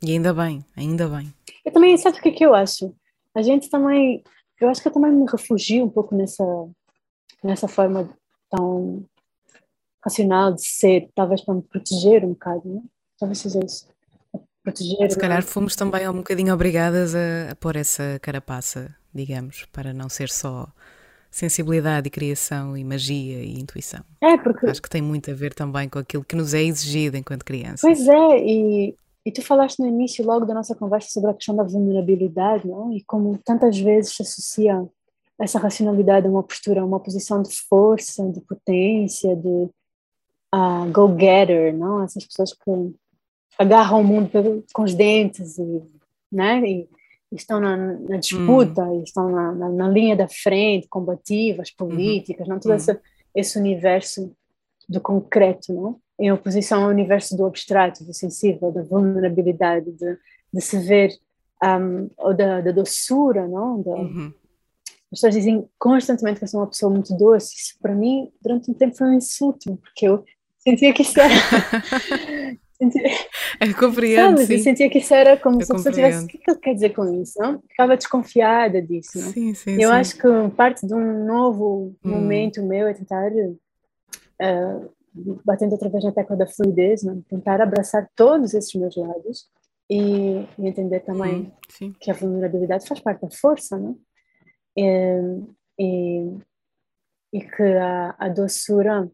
E 0.00 0.12
ainda 0.12 0.32
bem, 0.32 0.64
ainda 0.76 1.08
bem. 1.08 1.34
Eu 1.64 1.72
também, 1.72 1.96
sabe 1.96 2.18
o 2.18 2.22
que, 2.22 2.28
é 2.28 2.32
que 2.32 2.46
eu 2.46 2.54
acho? 2.54 2.94
A 3.34 3.42
gente 3.42 3.68
também, 3.68 4.22
eu 4.60 4.68
acho 4.68 4.80
que 4.80 4.86
eu 4.86 4.92
também 4.92 5.10
me 5.10 5.26
refugio 5.28 5.84
um 5.84 5.90
pouco 5.90 6.14
nessa, 6.14 6.44
nessa 7.42 7.66
forma 7.66 8.08
tão 8.48 9.04
racional 10.04 10.52
de 10.52 10.62
ser, 10.62 11.08
talvez 11.14 11.40
para 11.40 11.54
me 11.54 11.62
proteger 11.62 12.24
um 12.24 12.30
bocado, 12.30 12.62
não? 12.64 12.78
É? 12.78 12.82
talvez 13.18 13.38
seja 13.38 13.60
isso. 13.64 13.86
Proteger. 14.62 15.10
Se 15.10 15.18
calhar 15.18 15.42
fomos 15.42 15.76
também 15.76 16.08
um 16.08 16.14
bocadinho 16.14 16.52
obrigadas 16.52 17.14
a, 17.14 17.52
a 17.52 17.54
pôr 17.54 17.76
essa 17.76 18.18
carapaça, 18.20 18.94
digamos, 19.12 19.66
para 19.72 19.92
não 19.92 20.08
ser 20.08 20.30
só 20.30 20.68
sensibilidade 21.30 22.06
e 22.08 22.10
criação 22.10 22.76
e 22.76 22.84
magia 22.84 23.42
e 23.42 23.60
intuição. 23.60 24.00
É, 24.22 24.36
porque. 24.38 24.66
Acho 24.66 24.80
que 24.80 24.88
tem 24.88 25.02
muito 25.02 25.30
a 25.30 25.34
ver 25.34 25.52
também 25.52 25.88
com 25.88 25.98
aquilo 25.98 26.24
que 26.24 26.36
nos 26.36 26.54
é 26.54 26.62
exigido 26.62 27.16
enquanto 27.16 27.44
crianças. 27.44 27.80
Pois 27.80 28.08
é, 28.08 28.38
e, 28.38 28.94
e 29.26 29.32
tu 29.32 29.42
falaste 29.42 29.80
no 29.80 29.86
início 29.86 30.24
logo 30.24 30.46
da 30.46 30.54
nossa 30.54 30.74
conversa 30.74 31.08
sobre 31.10 31.30
a 31.30 31.34
questão 31.34 31.56
da 31.56 31.64
vulnerabilidade, 31.64 32.66
não? 32.66 32.92
E 32.92 33.02
como 33.04 33.38
tantas 33.44 33.78
vezes 33.78 34.14
se 34.14 34.22
associa 34.22 34.86
essa 35.38 35.58
racionalidade 35.58 36.26
a 36.26 36.30
uma 36.30 36.42
postura, 36.42 36.84
uma 36.84 37.00
posição 37.00 37.42
de 37.42 37.54
força, 37.68 38.26
de 38.30 38.40
potência, 38.40 39.34
de 39.36 39.68
uh, 40.54 40.90
go-getter, 40.92 41.76
não? 41.76 42.02
Essas 42.02 42.24
pessoas 42.24 42.52
que 42.52 42.94
agarram 43.58 44.00
o 44.00 44.04
mundo 44.04 44.30
com 44.72 44.82
os 44.82 44.94
dentes 44.94 45.58
e, 45.58 45.82
né? 46.30 46.60
E, 46.60 46.88
estão 47.32 47.58
na, 47.58 47.76
na 47.76 48.16
disputa, 48.16 48.84
hum. 48.84 49.02
estão 49.02 49.28
na, 49.28 49.52
na, 49.52 49.68
na, 49.68 49.88
linha 49.88 50.14
da 50.14 50.28
frente, 50.28 50.86
combativas, 50.86 51.70
uhum. 51.70 51.88
políticas, 51.88 52.46
uhum. 52.46 52.54
não? 52.54 52.60
Todo 52.60 52.70
uhum. 52.70 52.76
esse, 52.76 53.00
esse 53.34 53.58
universo 53.58 54.32
do 54.88 55.00
concreto, 55.00 55.72
não? 55.72 56.00
Em 56.18 56.30
oposição 56.30 56.84
ao 56.84 56.90
universo 56.90 57.36
do 57.36 57.44
abstrato, 57.44 58.04
do 58.04 58.14
sensível, 58.14 58.70
da 58.70 58.82
vulnerabilidade, 58.82 59.90
de, 59.90 60.16
de 60.52 60.60
se 60.60 60.78
ver, 60.78 61.10
um, 61.62 62.08
ou 62.18 62.32
da, 62.32 62.60
da 62.60 62.70
doçura, 62.70 63.48
não? 63.48 63.82
Da, 63.82 63.90
uhum. 63.90 64.32
As 65.14 65.20
pessoas 65.20 65.34
dizem 65.34 65.68
constantemente 65.78 66.38
que 66.38 66.44
eu 66.44 66.48
sou 66.48 66.60
uma 66.60 66.66
pessoa 66.66 66.90
muito 66.90 67.16
doce. 67.16 67.54
Isso, 67.54 67.78
para 67.80 67.94
mim, 67.94 68.32
durante 68.42 68.70
um 68.70 68.74
tempo 68.74 68.96
foi 68.96 69.08
um 69.08 69.12
insulto, 69.14 69.76
porque 69.76 70.06
eu 70.06 70.24
sentia 70.66 70.92
que 70.92 71.02
isso 71.02 71.20
era. 71.20 71.34
sentia... 72.78 73.02
Eu 73.60 73.74
compreendo. 73.76 74.40
Sabe? 74.40 74.54
Eu 74.54 74.58
sentia 74.58 74.90
que 74.90 74.98
isso 74.98 75.14
era 75.14 75.36
como 75.36 75.60
eu 75.60 75.66
se 75.66 75.72
a 75.72 75.76
pessoa 75.76 75.94
tivesse. 75.94 76.24
O 76.24 76.26
que 76.26 76.40
ele 76.46 76.58
quer 76.58 76.74
dizer 76.74 76.90
com 76.90 77.22
isso? 77.22 77.38
Não? 77.38 77.60
Ficava 77.68 77.96
desconfiada 77.96 78.82
disso. 78.82 79.18
Não? 79.18 79.30
Sim, 79.30 79.54
sim, 79.54 79.72
eu 79.74 79.90
sim. 79.90 79.94
acho 79.94 80.16
que 80.16 80.28
parte 80.56 80.86
de 80.86 80.94
um 80.94 81.24
novo 81.24 81.94
hum. 82.04 82.10
momento 82.10 82.62
meu 82.62 82.88
é 82.88 82.94
tentar. 82.94 83.30
Uh, 83.30 84.90
batendo 85.44 85.72
outra 85.72 85.88
vez 85.88 86.02
na 86.02 86.12
tecla 86.12 86.36
da 86.36 86.46
fluidez, 86.46 87.04
não? 87.04 87.22
tentar 87.22 87.60
abraçar 87.60 88.10
todos 88.16 88.52
esses 88.52 88.74
meus 88.74 88.96
lados 88.96 89.48
e, 89.88 90.44
e 90.58 90.66
entender 90.66 91.00
também 91.00 91.52
hum, 91.80 91.92
que 92.00 92.10
a 92.10 92.14
vulnerabilidade 92.14 92.86
faz 92.86 93.00
parte 93.00 93.20
da 93.20 93.30
força, 93.30 93.78
né? 93.78 93.94
E, 94.76 95.20
e, 95.78 96.38
e 97.32 97.40
que 97.40 97.62
a, 97.62 98.14
a 98.18 98.28
doçura 98.28 99.08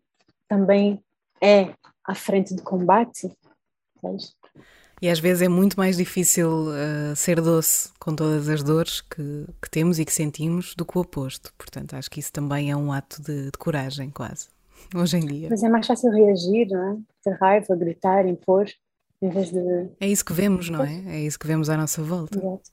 também 0.49 1.03
é 1.43 1.73
à 2.05 2.15
frente 2.15 2.55
do 2.55 2.63
combate. 2.63 3.31
E 5.03 5.09
às 5.09 5.19
vezes 5.19 5.43
é 5.43 5.49
muito 5.49 5.79
mais 5.79 5.97
difícil 5.97 6.69
uh, 6.69 7.17
ser 7.17 7.41
doce 7.41 7.91
com 7.99 8.15
todas 8.15 8.49
as 8.49 8.63
dores 8.63 9.01
que, 9.01 9.47
que, 9.63 9.71
temos 9.71 9.99
e 9.99 10.05
que 10.05 10.13
sentimos 10.13 10.75
do 10.75 10.85
que 10.85 10.99
o 10.99 11.01
oposto. 11.01 11.53
Portanto, 11.57 11.95
acho 11.95 12.11
que 12.11 12.21
isso 12.21 12.33
também 12.33 12.71
é 12.71 12.77
um 12.77 12.93
ato 12.93 13.23
de, 13.23 13.47
de 13.47 13.59
coragem, 13.59 14.11
quase, 14.11 14.49
hoje 14.95 15.17
em 15.17 15.27
dia. 15.27 15.49
Mas 15.51 15.63
é 15.63 15.69
mais 15.69 15.87
fácil 15.87 16.11
reagir, 16.11 16.69
não 16.69 16.93
é? 16.93 16.99
Ter 17.23 17.37
raiva, 17.39 17.75
gritar, 17.77 18.27
impor, 18.27 18.67
em 19.23 19.31
vez 19.31 19.51
de. 19.51 19.89
É 19.99 20.07
isso 20.07 20.25
que 20.25 20.35
vemos, 20.35 20.69
não 20.69 20.85
é? 20.85 21.03
É 21.07 21.21
isso 21.21 21.39
que 21.39 21.47
vemos 21.47 21.71
à 21.71 21.77
nossa 21.77 22.03
volta. 22.03 22.39
Exato. 22.39 22.71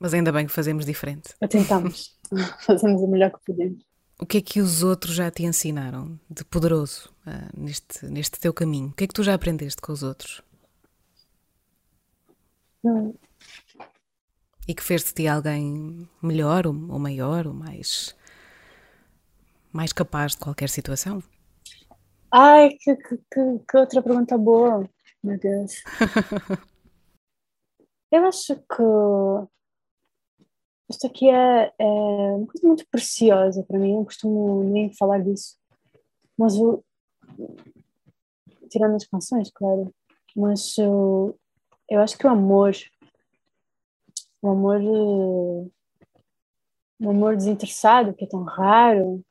Mas 0.00 0.14
ainda 0.14 0.32
bem 0.32 0.46
que 0.46 0.52
fazemos 0.52 0.84
diferente. 0.84 1.34
Tentamos. 1.48 2.16
Fazemos 2.66 3.02
o 3.02 3.08
melhor 3.08 3.32
que 3.32 3.38
podemos. 3.44 3.87
O 4.20 4.26
que 4.26 4.38
é 4.38 4.40
que 4.40 4.60
os 4.60 4.82
outros 4.82 5.14
já 5.14 5.30
te 5.30 5.44
ensinaram 5.44 6.18
de 6.28 6.44
poderoso 6.44 7.08
uh, 7.24 7.56
neste, 7.56 8.04
neste 8.06 8.40
teu 8.40 8.52
caminho? 8.52 8.88
O 8.88 8.92
que 8.92 9.04
é 9.04 9.06
que 9.06 9.14
tu 9.14 9.22
já 9.22 9.32
aprendeste 9.32 9.80
com 9.80 9.92
os 9.92 10.02
outros? 10.02 10.42
Hum. 12.82 13.14
E 14.66 14.74
que 14.74 14.82
fez 14.82 15.04
de 15.04 15.14
ti 15.14 15.28
alguém 15.28 16.08
melhor 16.20 16.66
ou, 16.66 16.74
ou 16.90 16.98
maior 16.98 17.46
ou 17.46 17.54
mais, 17.54 18.16
mais 19.72 19.92
capaz 19.92 20.32
de 20.32 20.38
qualquer 20.38 20.68
situação? 20.68 21.22
Ai, 22.32 22.70
que, 22.70 22.96
que, 22.96 23.16
que 23.70 23.76
outra 23.76 24.02
pergunta 24.02 24.36
boa, 24.36 24.88
meu 25.22 25.38
Deus. 25.38 25.82
Eu 28.10 28.26
acho 28.26 28.56
que 28.56 28.82
isto 30.90 31.06
aqui 31.06 31.28
é, 31.28 31.72
é, 31.78 31.84
uma 31.84 32.46
coisa 32.46 32.66
muito 32.66 32.86
preciosa 32.88 33.62
para 33.62 33.78
mim, 33.78 33.90
eu 33.90 33.96
não 33.98 34.04
costumo 34.04 34.64
nem 34.64 34.92
falar 34.94 35.18
disso. 35.22 35.56
Mas 36.36 36.56
o. 36.56 36.82
Tirando 38.70 38.96
as 38.96 39.06
canções, 39.06 39.50
claro. 39.50 39.92
Mas 40.36 40.76
o, 40.78 41.34
eu 41.88 42.00
acho 42.00 42.16
que 42.16 42.26
o 42.26 42.30
amor. 42.30 42.72
O 44.40 44.48
amor. 44.48 44.80
O 47.00 47.10
amor 47.10 47.36
desinteressado, 47.36 48.12
que 48.12 48.24
é 48.24 48.28
tão 48.28 48.42
raro, 48.42 49.24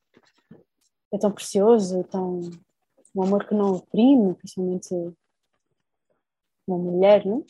é 1.11 1.17
tão 1.17 1.31
precioso, 1.31 2.03
tão, 2.05 2.39
um 3.13 3.23
amor 3.23 3.45
que 3.45 3.53
não 3.53 3.73
oprime, 3.73 4.33
principalmente 4.35 4.93
uma 6.65 6.77
mulher, 6.77 7.25
não? 7.25 7.45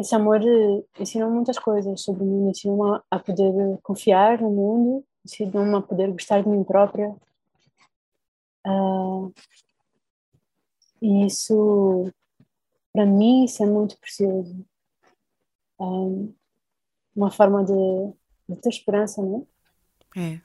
Esse 0.00 0.14
amor 0.14 0.40
ensina 0.98 1.28
muitas 1.28 1.58
coisas 1.58 2.00
sobre 2.00 2.24
mim, 2.24 2.48
ensina 2.48 3.04
a 3.10 3.18
poder 3.18 3.52
confiar 3.82 4.40
no 4.40 4.50
mundo, 4.50 5.04
ensina 5.24 5.76
a 5.76 5.82
poder 5.82 6.10
gostar 6.10 6.42
de 6.42 6.48
mim 6.48 6.64
própria. 6.64 7.14
Uh, 8.66 9.32
e 11.02 11.26
isso, 11.26 12.10
para 12.92 13.04
mim, 13.04 13.44
isso 13.44 13.62
é 13.62 13.66
muito 13.66 13.98
precioso. 13.98 14.64
Um, 15.78 16.28
ah, 16.28 16.40
uma 17.14 17.30
forma 17.30 17.64
de, 17.64 17.72
de 18.48 18.56
ter 18.60 18.68
esperança, 18.70 19.22
não 19.22 19.46
é? 20.16 20.34
É. 20.34 20.40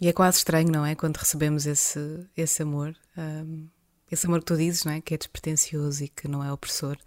E 0.00 0.08
é 0.08 0.12
quase 0.12 0.38
estranho, 0.38 0.70
não 0.70 0.84
é? 0.84 0.94
Quando 0.94 1.16
recebemos 1.16 1.66
esse, 1.66 2.26
esse 2.36 2.62
amor, 2.62 2.96
um, 3.16 3.66
ah, 3.66 3.70
esse 4.10 4.26
amor 4.26 4.40
que 4.40 4.46
tu 4.46 4.56
dizes, 4.56 4.84
não 4.84 4.92
é? 4.92 5.00
Que 5.00 5.14
é 5.14 5.18
despretensioso 5.18 6.04
e 6.04 6.08
que 6.08 6.26
não 6.26 6.42
é 6.42 6.52
opressor 6.52 6.98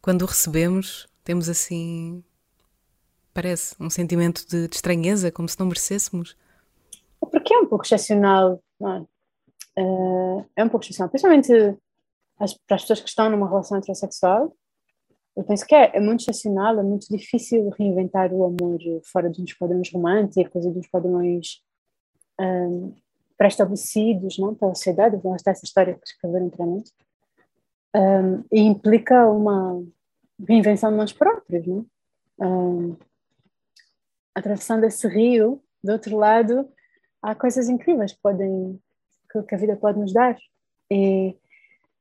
quando 0.00 0.22
o 0.22 0.26
recebemos, 0.26 1.08
temos 1.24 1.48
assim, 1.48 2.24
parece, 3.32 3.74
um 3.78 3.90
sentimento 3.90 4.46
de, 4.48 4.68
de 4.68 4.74
estranheza, 4.74 5.30
como 5.30 5.48
se 5.48 5.58
não 5.58 5.66
merecêssemos. 5.66 6.36
Porque 7.20 7.54
é 7.54 7.58
um 7.58 7.66
pouco 7.66 7.84
excepcional, 7.84 8.62
não 8.80 8.92
é? 8.96 9.06
Uh, 9.78 10.46
é 10.56 10.64
um 10.64 10.68
pouco 10.68 10.84
excepcional, 10.84 11.10
principalmente 11.10 11.52
as, 12.38 12.54
para 12.54 12.76
as 12.76 12.82
pessoas 12.82 13.00
que 13.00 13.08
estão 13.08 13.30
numa 13.30 13.48
relação 13.48 13.78
heterossexual. 13.78 14.54
Eu 15.36 15.44
penso 15.44 15.64
que 15.66 15.74
é, 15.74 15.96
é 15.96 16.00
muito 16.00 16.22
excepcional, 16.22 16.78
é 16.78 16.82
muito 16.82 17.06
difícil 17.08 17.68
reinventar 17.78 18.32
o 18.32 18.44
amor 18.44 18.78
fora 19.04 19.30
dos 19.30 19.52
padrões 19.54 19.92
românticos 19.92 20.64
e 20.64 20.70
dos 20.70 20.88
padrões 20.88 21.62
um, 22.38 22.94
ah, 22.96 23.00
pré-estabelecidos 23.38 24.38
não, 24.38 24.54
pela 24.54 24.74
sociedade. 24.74 25.20
Vamos 25.22 25.42
ter 25.42 25.50
essa 25.50 25.64
história 25.64 25.94
que 25.94 26.06
escreveram 26.06 26.46
anteriormente 26.46 26.90
um, 27.94 28.44
e 28.52 28.60
implica 28.60 29.26
uma 29.26 29.82
reinvenção 30.46 30.90
de 30.90 30.96
nós 30.96 31.12
próprios, 31.12 31.66
não? 31.66 31.86
Um, 32.38 32.96
atravessando 34.34 34.84
esse 34.84 35.06
rio, 35.08 35.62
do 35.82 35.92
outro 35.92 36.16
lado, 36.16 36.68
há 37.22 37.34
coisas 37.34 37.68
incríveis 37.68 38.12
que 38.12 38.20
podem 38.22 38.80
que 39.48 39.54
a 39.54 39.58
vida 39.58 39.76
pode 39.76 39.98
nos 39.98 40.12
dar 40.12 40.36
e 40.90 41.36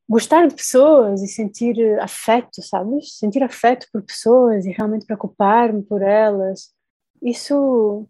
gostar 0.09 0.47
de 0.47 0.55
pessoas 0.55 1.21
e 1.21 1.27
sentir 1.27 1.77
afeto, 1.99 2.61
sabes? 2.63 3.17
Sentir 3.17 3.43
afeto 3.43 3.87
por 3.93 4.01
pessoas 4.01 4.65
e 4.65 4.71
realmente 4.71 5.05
preocupar-me 5.05 5.83
por 5.83 6.01
elas, 6.01 6.73
isso 7.21 8.07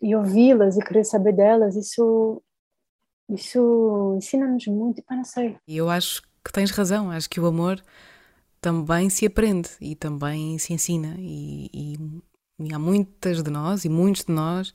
e 0.00 0.16
ouvi-las 0.16 0.78
e 0.78 0.82
querer 0.82 1.04
saber 1.04 1.34
delas, 1.34 1.76
isso 1.76 2.42
isso 3.28 4.14
ensina-nos 4.16 4.66
muito, 4.66 5.02
para 5.04 5.18
não 5.18 5.24
sei. 5.24 5.56
E 5.68 5.76
eu 5.76 5.88
acho 5.88 6.22
que 6.44 6.52
tens 6.52 6.70
razão. 6.70 7.10
Acho 7.10 7.28
que 7.28 7.40
o 7.40 7.46
amor 7.46 7.82
também 8.60 9.08
se 9.08 9.26
aprende 9.26 9.70
e 9.80 9.94
também 9.94 10.58
se 10.58 10.72
ensina. 10.72 11.14
E, 11.18 11.70
e, 11.72 12.22
e, 12.58 12.74
há 12.74 12.78
muitas 12.78 13.42
de 13.42 13.50
nós 13.50 13.84
e 13.84 13.88
muitos 13.88 14.24
de 14.24 14.32
nós 14.32 14.74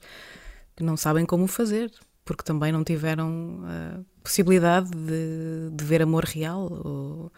que 0.74 0.82
não 0.82 0.96
sabem 0.96 1.24
como 1.24 1.46
fazer, 1.46 1.90
porque 2.24 2.42
também 2.42 2.72
não 2.72 2.84
tiveram 2.84 3.62
a 3.64 4.00
possibilidade 4.22 4.90
de, 4.90 5.70
de 5.72 5.84
ver 5.84 6.02
amor 6.02 6.24
real. 6.24 6.68
Ou, 6.70 7.32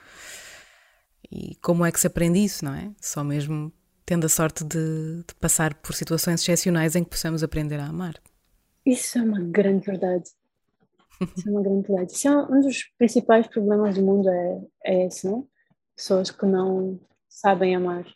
e 1.31 1.57
como 1.57 1.85
é 1.85 1.93
que 1.93 2.01
se 2.01 2.07
aprende 2.07 2.39
isso, 2.39 2.65
não 2.65 2.75
é? 2.75 2.91
Só 3.01 3.23
mesmo 3.23 3.73
tendo 4.05 4.25
a 4.25 4.29
sorte 4.29 4.65
de, 4.65 5.23
de 5.27 5.35
passar 5.39 5.75
por 5.75 5.95
situações 5.95 6.41
excepcionais 6.41 6.97
em 6.97 7.05
que 7.05 7.11
possamos 7.11 7.43
aprender 7.43 7.79
a 7.79 7.87
amar. 7.87 8.15
Isso 8.87 9.19
é 9.19 9.23
uma 9.23 9.39
grande 9.39 9.85
verdade. 9.85 10.31
Isso 11.21 11.49
é 11.49 11.53
uma 11.53 11.63
grande 11.63 11.87
verdade. 11.87 12.13
Isso 12.13 12.29
é 12.29 12.31
um 12.31 12.61
dos 12.61 12.85
principais 12.97 13.47
problemas 13.47 13.97
do 13.97 14.03
mundo, 14.03 14.29
é, 14.29 14.61
é 14.85 15.07
esse, 15.07 15.27
não? 15.27 15.47
Pessoas 15.97 16.31
que 16.31 16.47
não 16.47 17.01
sabem 17.29 17.75
amar. 17.75 18.07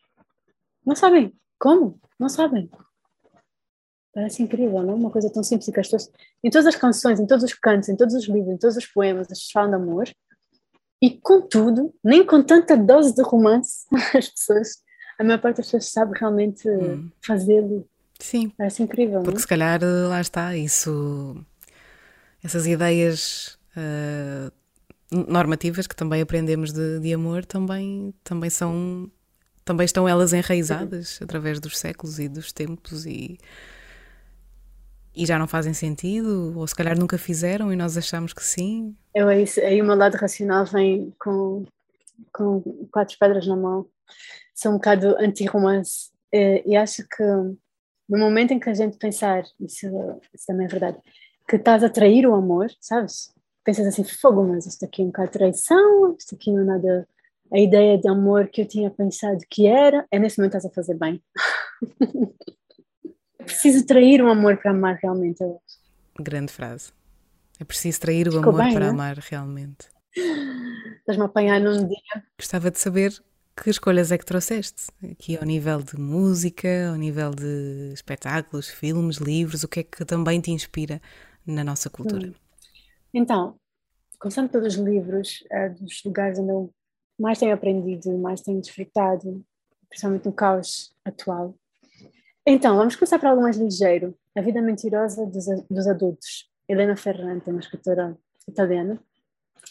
Não 0.87 0.95
sabem. 0.95 1.33
Como? 1.59 1.99
Não 2.19 2.29
sabem. 2.29 2.71
Parece 4.15 4.43
incrível, 4.43 4.83
não? 4.83 4.95
Uma 4.95 5.11
coisa 5.11 5.33
tão 5.33 5.43
simples 5.43 5.69
que 5.73 5.81
as 5.81 5.88
pessoas... 5.88 6.12
Em 6.45 6.51
todas 6.51 6.67
as 6.67 6.77
canções, 6.77 7.19
em 7.19 7.27
todos 7.27 7.45
os 7.45 7.55
cantos, 7.55 7.88
em 7.88 7.97
todos 7.97 8.15
os 8.15 8.29
livros, 8.29 8.55
em 8.55 8.59
todos 8.59 8.77
os 8.77 8.87
poemas, 8.87 9.23
as 9.23 9.38
pessoas 9.38 9.53
falam 9.53 9.71
de 9.71 9.77
amor. 9.77 10.09
E, 11.03 11.11
contudo, 11.11 11.93
nem 12.05 12.25
com 12.25 12.43
tanta 12.43 12.77
dose 12.77 13.15
de 13.15 13.23
romance, 13.23 13.87
as 14.17 14.29
pessoas... 14.29 14.83
A 15.19 15.25
maior 15.25 15.41
parte 15.41 15.59
das 15.59 15.67
pessoas 15.67 15.87
sabe 15.87 16.19
realmente 16.19 16.69
hum. 16.69 17.11
fazê-lo. 17.25 17.87
Sim. 18.19 18.51
Parece 18.57 18.83
incrível, 18.83 19.21
Porque 19.21 19.35
não? 19.35 19.41
se 19.41 19.47
calhar, 19.47 19.81
lá 20.09 20.21
está, 20.21 20.57
isso 20.57 21.45
essas 22.42 22.66
ideias 22.66 23.59
uh, 23.76 24.52
normativas 25.11 25.87
que 25.87 25.94
também 25.94 26.20
aprendemos 26.20 26.72
de, 26.72 26.98
de, 26.98 27.12
amor 27.12 27.44
também, 27.44 28.14
também 28.24 28.50
são 28.50 29.11
também 29.64 29.85
estão 29.85 30.09
elas 30.09 30.33
enraizadas 30.33 31.20
através 31.22 31.61
dos 31.61 31.78
séculos 31.78 32.18
e 32.18 32.28
dos 32.28 32.52
tempos 32.52 33.07
e 33.07 33.38
e 35.14 35.26
já 35.26 35.38
não 35.38 35.46
fazem 35.46 35.74
sentido 35.74 36.55
ou 36.57 36.66
se 36.66 36.74
calhar 36.74 36.98
nunca 36.98 37.18
fizeram 37.18 37.72
e 37.72 37.76
nós 37.76 37.96
achamos 37.96 38.33
que 38.33 38.42
sim. 38.42 38.96
Eu 39.14 39.28
é 39.28 39.42
isso 39.42 39.61
aí 39.61 39.81
o 39.81 39.85
meu 39.85 39.94
lado 39.94 40.16
racional 40.16 40.64
vem 40.64 41.12
com 41.18 41.64
com 42.33 42.62
quatro 42.90 43.16
pedras 43.18 43.46
na 43.46 43.57
mão. 43.57 43.87
Sou 44.55 44.72
um 44.72 44.76
bocado 44.76 45.16
anti-romance 45.18 46.11
eh, 46.33 46.62
e 46.66 46.76
acho 46.76 47.07
que 47.07 47.22
no 48.09 48.18
momento 48.18 48.52
em 48.52 48.59
que 48.59 48.70
a 48.70 48.74
gente 48.74 48.96
pensar 48.96 49.44
isso, 49.61 49.87
isso 50.35 50.46
também 50.46 50.66
é 50.66 50.68
verdade 50.68 50.98
que 51.53 51.57
estás 51.57 51.85
a 51.85 51.91
trair 51.91 52.27
o 52.27 52.35
amor, 52.35 52.71
sabes? 52.81 53.31
Pensas 53.62 53.87
assim, 53.87 54.03
fogo, 54.05 54.43
mas 54.43 54.65
isto 54.65 54.87
aqui 54.87 55.03
é 55.03 55.05
um 55.05 55.09
bocado 55.09 55.33
traição, 55.33 56.17
isto 56.19 56.35
aqui 56.35 56.51
não 56.51 56.62
é 56.62 56.65
nada 56.65 57.09
a 57.53 57.59
ideia 57.59 57.99
de 57.99 58.09
amor 58.09 58.49
que 58.49 58.62
eu 58.62 58.67
tinha 58.67 58.91
pensado 58.91 59.37
que 59.51 59.67
era, 59.67 60.07
é 60.11 60.19
nesse 60.19 60.38
momento 60.38 60.57
estás 60.57 60.65
a 60.65 60.75
fazer 60.75 60.95
bem. 60.95 61.23
preciso 63.45 63.85
trair 63.85 64.23
o 64.23 64.31
amor 64.31 64.57
para 64.57 64.71
amar 64.71 64.99
realmente. 65.03 65.45
Grande 66.19 66.51
frase. 66.51 66.91
É 67.61 67.65
preciso 67.65 68.01
trair 68.01 68.29
o 68.29 68.33
Ficou 68.33 68.49
amor 68.49 68.65
bem, 68.65 68.73
para 68.73 68.87
né? 68.87 68.91
amar 68.91 69.19
realmente. 69.19 69.88
Estás-me 71.01 71.25
a 71.25 71.27
apanhar 71.27 71.61
num 71.61 71.87
dia. 71.87 72.25
Gostava 72.38 72.71
de 72.71 72.79
saber 72.79 73.12
que 73.55 73.69
escolhas 73.69 74.11
é 74.11 74.17
que 74.17 74.25
trouxeste? 74.25 74.87
Aqui 75.11 75.37
ao 75.37 75.45
nível 75.45 75.83
de 75.83 76.01
música, 76.01 76.88
ao 76.88 76.97
nível 76.97 77.33
de 77.33 77.91
espetáculos, 77.93 78.71
filmes, 78.71 79.19
livros, 79.19 79.62
o 79.62 79.69
que 79.69 79.81
é 79.81 79.83
que 79.83 80.03
também 80.07 80.41
te 80.41 80.51
inspira 80.51 80.99
na 81.46 81.64
nossa 81.64 81.90
cultura? 81.90 82.28
Hum. 82.28 82.35
Então, 83.14 83.57
começando 84.18 84.48
pelos 84.48 84.74
livros, 84.74 85.44
é 85.50 85.68
dos 85.68 86.02
lugares 86.05 86.38
onde 86.38 86.50
eu 86.50 86.72
mais 87.18 87.38
tenho 87.38 87.55
aprendido, 87.55 88.16
mais 88.18 88.40
tenho 88.40 88.61
desfrutado, 88.61 89.44
principalmente 89.88 90.26
no 90.26 90.33
caos 90.33 90.94
atual. 91.05 91.55
Então, 92.46 92.76
vamos 92.76 92.96
começar 92.96 93.18
por 93.18 93.26
algo 93.26 93.42
mais 93.42 93.57
ligeiro. 93.57 94.16
A 94.35 94.40
Vida 94.40 94.62
Mentirosa 94.62 95.26
dos, 95.26 95.44
dos 95.70 95.87
Adultos. 95.87 96.50
Helena 96.68 96.96
Ferrante, 96.96 97.50
uma 97.50 97.61
escritora 97.61 98.16
italiana, 98.48 98.98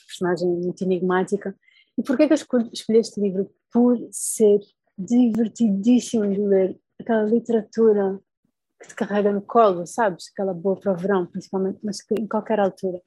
personagem 0.07 0.47
muito 0.47 0.84
enigmática. 0.84 1.55
E 1.97 2.03
por 2.03 2.15
que 2.15 2.23
é 2.23 2.27
que 2.27 2.34
eu 2.34 2.69
escolhi 2.71 2.99
este 2.99 3.19
livro? 3.19 3.49
Por 3.71 3.97
ser 4.12 4.60
divertidíssimo 4.97 6.27
de 6.31 6.39
ler. 6.39 6.79
Aquela 6.99 7.23
literatura 7.23 8.19
que 8.82 8.88
te 8.88 8.96
carrega 8.96 9.32
no 9.32 9.41
colo, 9.41 9.86
sabes? 9.86 10.30
Aquela 10.32 10.54
boa 10.54 10.76
para 10.76 10.91
o 10.91 10.96
verão, 10.96 11.26
principalmente, 11.26 11.80
mas 11.84 12.02
que 12.02 12.15
em 12.15 12.28
qualquer 12.28 12.60
altura. 12.60 13.02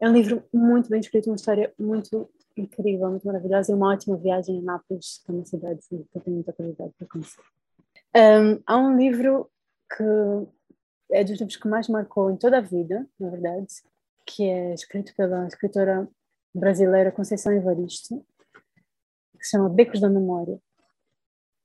É 0.00 0.08
um 0.08 0.12
livro 0.12 0.44
muito 0.52 0.90
bem 0.90 1.00
escrito, 1.00 1.30
uma 1.30 1.36
história 1.36 1.72
muito 1.78 2.28
incrível, 2.56 3.10
muito 3.10 3.26
maravilhosa 3.26 3.72
e 3.72 3.74
uma 3.74 3.92
ótima 3.92 4.16
viagem 4.16 4.58
a 4.58 4.62
Nápoles, 4.62 5.22
que 5.24 5.30
é 5.30 5.34
uma 5.34 5.44
cidade 5.44 5.80
que 5.88 5.94
eu 6.14 6.20
tenho 6.20 6.36
muita 6.36 6.52
curiosidade 6.52 6.92
para 6.98 7.08
conhecer. 7.08 7.42
Um, 8.16 8.62
há 8.66 8.76
um 8.76 8.96
livro 8.96 9.50
que 9.96 10.04
é 11.10 11.24
dos 11.24 11.38
livros 11.38 11.56
que 11.56 11.68
mais 11.68 11.88
marcou 11.88 12.30
em 12.30 12.36
toda 12.36 12.58
a 12.58 12.60
vida, 12.60 13.06
na 13.18 13.30
verdade, 13.30 13.66
que 14.26 14.44
é 14.44 14.74
escrito 14.74 15.14
pela 15.16 15.46
escritora 15.46 16.08
brasileira 16.54 17.12
Conceição 17.12 17.52
Evaristo, 17.52 18.24
que 19.38 19.44
se 19.44 19.52
chama 19.52 19.68
Becos 19.68 20.00
da 20.00 20.08
Memória. 20.08 20.60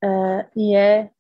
Uh, 0.04 0.45
e 0.56 0.76
é 0.76 1.12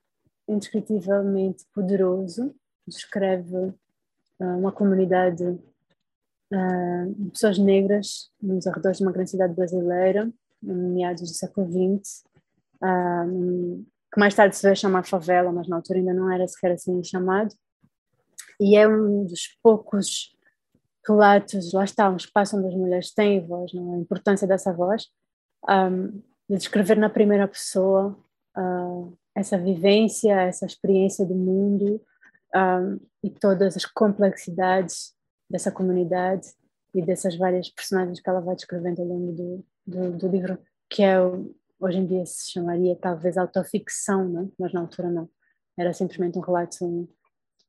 indescritivelmente 0.49 1.65
poderoso, 1.73 2.53
descreve 2.87 3.55
uh, 3.55 4.57
uma 4.57 4.71
comunidade 4.71 5.43
uh, 5.43 7.13
de 7.15 7.31
pessoas 7.31 7.57
negras 7.57 8.31
nos 8.41 8.65
arredores 8.65 8.97
de 8.97 9.03
uma 9.03 9.11
grande 9.11 9.29
cidade 9.29 9.53
brasileira, 9.53 10.31
meados 10.61 11.21
do 11.21 11.27
século 11.27 11.67
XX, 11.67 12.23
uh, 12.83 13.85
que 14.11 14.19
mais 14.19 14.33
tarde 14.33 14.55
se 14.55 14.63
veio 14.63 14.75
chamar 14.75 15.05
favela, 15.05 15.51
mas 15.51 15.67
na 15.67 15.75
altura 15.75 15.99
ainda 15.99 16.13
não 16.13 16.31
era 16.31 16.47
sequer 16.47 16.71
assim 16.71 17.03
chamado. 17.03 17.53
E 18.59 18.75
é 18.75 18.87
um 18.87 19.23
dos 19.25 19.57
poucos 19.61 20.35
relatos, 21.07 21.71
lá 21.73 21.83
está, 21.83 22.09
um 22.09 22.17
espaço 22.17 22.57
onde 22.57 22.67
as 22.67 22.75
mulheres 22.75 23.13
têm 23.13 23.45
voz, 23.45 23.71
não? 23.73 23.93
É? 23.93 23.97
a 23.97 23.99
importância 23.99 24.47
dessa 24.47 24.73
voz, 24.73 25.07
um, 25.69 26.21
de 26.49 26.57
descrever 26.57 26.97
na 26.97 27.09
primeira 27.09 27.47
pessoa 27.47 28.17
essa 29.35 29.57
vivência, 29.57 30.33
essa 30.41 30.65
experiência 30.65 31.25
do 31.25 31.35
mundo 31.35 32.01
um, 32.55 32.99
e 33.23 33.29
todas 33.29 33.75
as 33.75 33.85
complexidades 33.85 35.13
dessa 35.49 35.71
comunidade 35.71 36.47
e 36.93 37.01
dessas 37.01 37.35
várias 37.35 37.69
personagens 37.69 38.19
que 38.19 38.29
ela 38.29 38.41
vai 38.41 38.55
descrevendo 38.55 39.01
ao 39.01 39.07
longo 39.07 39.31
do, 39.31 39.65
do, 39.85 40.17
do 40.17 40.27
livro, 40.27 40.57
que 40.89 41.03
é 41.03 41.17
hoje 41.79 41.97
em 41.97 42.05
dia 42.05 42.25
se 42.25 42.51
chamaria 42.51 42.95
talvez 42.95 43.37
autoficção, 43.37 44.27
não? 44.27 44.51
mas 44.59 44.73
na 44.73 44.81
altura 44.81 45.09
não. 45.09 45.29
Era 45.77 45.93
simplesmente 45.93 46.37
um 46.37 46.41
relato 46.41 46.85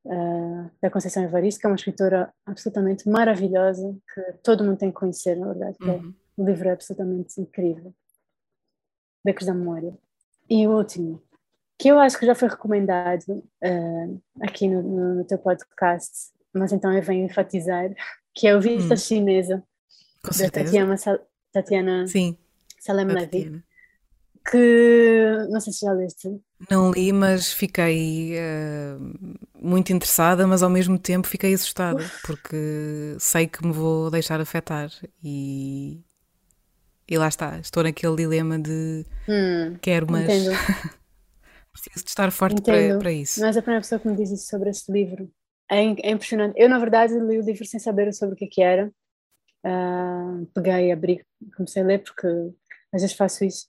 uh, 0.05 0.71
da 0.83 0.91
Conceição 0.91 1.23
Evaristo, 1.23 1.61
que 1.61 1.67
é 1.67 1.71
uma 1.71 1.77
escritora 1.77 2.33
absolutamente 2.45 3.09
maravilhosa, 3.09 3.97
que 4.13 4.33
todo 4.43 4.65
mundo 4.65 4.79
tem 4.79 4.91
que 4.91 4.99
conhecer, 4.99 5.37
na 5.37 5.47
verdade. 5.53 5.77
É 5.83 5.87
uhum. 5.87 6.15
O 6.37 6.45
livro 6.45 6.69
é 6.69 6.73
absolutamente 6.73 7.41
incrível. 7.41 7.95
Becos 9.25 9.47
da 9.47 9.55
Memória. 9.55 9.97
E 10.49 10.67
o 10.67 10.77
último, 10.77 11.23
que 11.81 11.89
eu 11.89 11.99
acho 11.99 12.19
que 12.19 12.27
já 12.27 12.35
foi 12.35 12.49
recomendado 12.49 13.25
uh, 13.31 14.23
aqui 14.43 14.69
no, 14.69 14.83
no, 15.17 15.25
teu 15.25 15.39
podcast, 15.39 16.11
mas 16.53 16.73
então 16.75 16.93
eu 16.95 17.03
venho 17.03 17.25
enfatizar, 17.25 17.89
que 18.35 18.47
é 18.47 18.55
o 18.55 18.61
Vista 18.61 18.93
hum. 18.93 18.97
Chinesa, 18.99 19.63
Com 20.23 20.39
da 20.39 20.51
Tatiana, 20.51 20.95
Tatiana 21.51 22.07
Sim, 22.07 22.37
Salem 22.79 23.07
Levy 23.07 23.65
que 24.51 25.47
não 25.51 25.61
sei 25.61 25.73
se 25.73 25.81
já 25.85 25.93
leste. 25.93 26.29
Não 26.71 26.91
li, 26.91 27.13
mas 27.13 27.53
fiquei 27.53 28.35
uh, 28.37 29.39
muito 29.55 29.93
interessada, 29.93 30.47
mas 30.47 30.63
ao 30.63 30.71
mesmo 30.71 30.99
tempo 30.99 31.27
fiquei 31.27 31.55
assustada, 31.55 32.05
porque 32.27 33.17
sei 33.19 33.47
que 33.47 33.65
me 33.65 33.73
vou 33.73 34.11
deixar 34.11 34.41
afetar 34.41 34.91
e, 35.23 36.03
e 37.09 37.19
lá 37.19 37.29
está, 37.29 37.59
estou 37.59 37.83
naquele 37.83 38.17
dilema 38.17 38.59
de 38.59 39.07
hum, 39.29 39.77
quero, 39.81 40.07
mas 40.11 40.27
preciso 41.73 42.05
de 42.05 42.11
estar 42.11 42.31
forte 42.31 42.61
para, 42.63 42.99
para 42.99 43.13
isso. 43.13 43.45
És 43.45 43.57
a 43.57 43.63
primeira 43.63 43.83
pessoa 43.83 44.01
que 44.01 44.09
me 44.09 44.17
diz 44.17 44.31
isso 44.31 44.49
sobre 44.49 44.71
este 44.71 44.91
livro. 44.93 45.31
É, 45.71 45.85
é, 45.85 46.11
impressionante. 46.11 46.55
Eu, 46.57 46.69
na 46.69 46.79
verdade, 46.79 47.15
li 47.15 47.39
o 47.39 47.43
livro 47.43 47.65
sem 47.65 47.79
saber 47.79 48.13
sobre 48.13 48.35
o 48.35 48.37
que, 48.37 48.45
é 48.45 48.49
que 48.49 48.63
era. 48.63 48.93
Uh, 49.65 50.47
peguei, 50.55 50.91
abri, 50.91 51.25
comecei 51.57 51.83
a 51.83 51.87
ler, 51.87 52.03
porque 52.03 52.27
às 52.93 53.03
vezes 53.03 53.15
faço 53.15 53.45
isso 53.45 53.69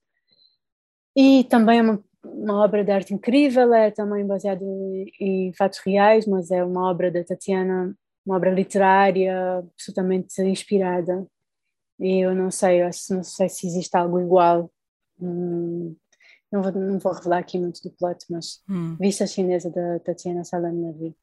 e 1.15 1.43
também 1.45 1.79
é 1.79 1.81
uma, 1.81 2.03
uma 2.23 2.63
obra 2.63 2.83
de 2.83 2.91
arte 2.91 3.13
incrível, 3.13 3.73
é 3.73 3.91
também 3.91 4.25
baseado 4.25 4.63
em, 4.63 5.11
em 5.19 5.53
fatos 5.53 5.79
reais, 5.79 6.25
mas 6.25 6.51
é 6.51 6.63
uma 6.63 6.89
obra 6.89 7.11
da 7.11 7.23
Tatiana, 7.23 7.95
uma 8.25 8.35
obra 8.35 8.51
literária 8.51 9.59
absolutamente 9.59 10.41
inspirada. 10.41 11.25
E 11.99 12.25
eu 12.25 12.33
não 12.35 12.49
sei, 12.49 12.81
eu 12.81 12.89
não 13.11 13.23
sei 13.23 13.49
se 13.49 13.67
existe 13.67 13.95
algo 13.95 14.19
igual. 14.19 14.71
Hum, 15.19 15.95
não, 16.51 16.61
vou, 16.61 16.71
não 16.71 16.99
vou 16.99 17.13
revelar 17.13 17.39
aqui 17.39 17.59
muito 17.59 17.81
do 17.81 17.91
plot, 17.91 18.25
mas 18.29 18.61
hum. 18.69 18.95
Vista 18.99 19.25
Chinesa 19.25 19.69
da 19.69 19.99
Tatiana 19.99 20.43
Salam 20.43 20.73
Navi. 20.73 21.15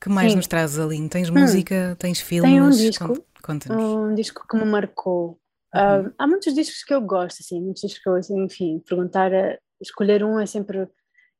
que 0.00 0.08
mais 0.08 0.32
Sim. 0.32 0.36
nos 0.36 0.46
traz, 0.46 0.78
Aline? 0.78 1.08
Tens 1.08 1.30
hum. 1.30 1.34
música, 1.34 1.96
tens 1.98 2.20
filmes? 2.20 2.50
Tem 2.50 2.62
um 2.62 2.70
disco, 2.70 3.24
Conta-nos. 3.42 3.82
um 3.82 4.14
disco 4.14 4.46
que 4.48 4.56
me 4.56 4.64
marcou, 4.64 5.38
Uhum. 5.74 6.06
Uh, 6.06 6.14
há 6.18 6.26
muitos 6.26 6.54
discos 6.54 6.82
que 6.82 6.94
eu 6.94 7.00
gosto, 7.00 7.40
assim, 7.40 7.60
muitos 7.60 7.82
discos 7.82 8.02
que 8.02 8.08
eu, 8.08 8.14
assim, 8.14 8.42
enfim, 8.44 8.82
perguntar, 8.86 9.32
a, 9.32 9.58
escolher 9.80 10.24
um 10.24 10.38
é 10.38 10.46
sempre. 10.46 10.88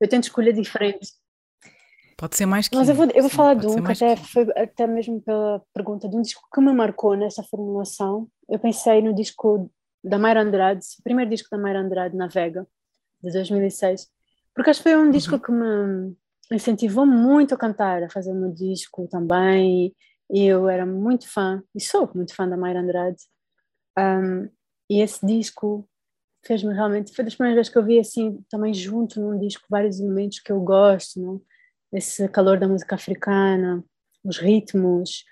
Eu 0.01 0.09
tento 0.09 0.25
escolher 0.25 0.53
diferente. 0.53 1.13
Pode 2.17 2.37
ser 2.37 2.47
mais 2.47 2.69
que 2.69 2.77
Mas 2.77 2.89
eu 2.89 2.95
vou, 2.95 3.07
eu 3.15 3.23
vou 3.23 3.31
falar 3.31 3.55
de 3.55 3.67
um 3.67 3.83
que 3.83 3.93
até 3.93 4.17
que... 4.17 4.27
foi 4.27 4.47
até 4.57 4.87
mesmo 4.87 5.21
pela 5.21 5.63
pergunta 5.73 6.09
de 6.09 6.17
um 6.17 6.23
disco 6.23 6.43
que 6.53 6.61
me 6.61 6.73
marcou 6.73 7.17
nessa 7.17 7.43
formulação. 7.45 8.29
Eu 8.49 8.59
pensei 8.59 9.01
no 9.01 9.15
disco 9.15 9.71
da 10.03 10.19
Mayra 10.19 10.43
Andrade, 10.43 10.85
o 10.99 11.03
primeiro 11.03 11.31
disco 11.31 11.49
da 11.51 11.59
Mayra 11.59 11.81
Andrade, 11.81 12.17
Navega, 12.17 12.67
de 13.23 13.33
2006, 13.33 14.09
porque 14.55 14.71
acho 14.71 14.81
que 14.81 14.91
foi 14.91 14.97
um 14.97 15.11
disco 15.11 15.35
uhum. 15.35 15.41
que 15.41 15.53
me 15.53 16.17
incentivou 16.57 17.07
muito 17.07 17.55
a 17.55 17.59
cantar, 17.59 18.03
a 18.03 18.11
fazer 18.11 18.33
o 18.33 18.35
meu 18.35 18.53
disco 18.53 19.07
também. 19.09 19.95
E 20.31 20.45
eu 20.45 20.69
era 20.69 20.85
muito 20.85 21.29
fã, 21.29 21.63
e 21.75 21.81
sou 21.81 22.11
muito 22.15 22.35
fã 22.35 22.49
da 22.49 22.57
Mayra 22.57 22.81
Andrade. 22.81 23.23
Um, 23.99 24.49
e 24.91 25.01
esse 25.01 25.25
disco 25.25 25.89
fez-me 26.45 26.73
realmente, 26.75 27.15
foi 27.15 27.25
das 27.25 27.35
primeiras 27.35 27.57
vezes 27.57 27.73
que 27.73 27.79
eu 27.79 27.85
vi 27.85 27.99
assim, 27.99 28.45
também 28.51 28.73
junto 28.73 29.21
num 29.21 29.39
disco, 29.39 29.65
vários 29.69 30.01
elementos 30.01 30.41
que 30.41 30.53
eu 30.53 30.61
gosto, 30.61 31.21
não? 31.21 31.43
esse 31.93 32.29
calor 32.29 32.59
da 32.59 32.69
música 32.69 32.95
africana, 32.95 33.83
os 34.25 34.39
ritmos, 34.39 35.25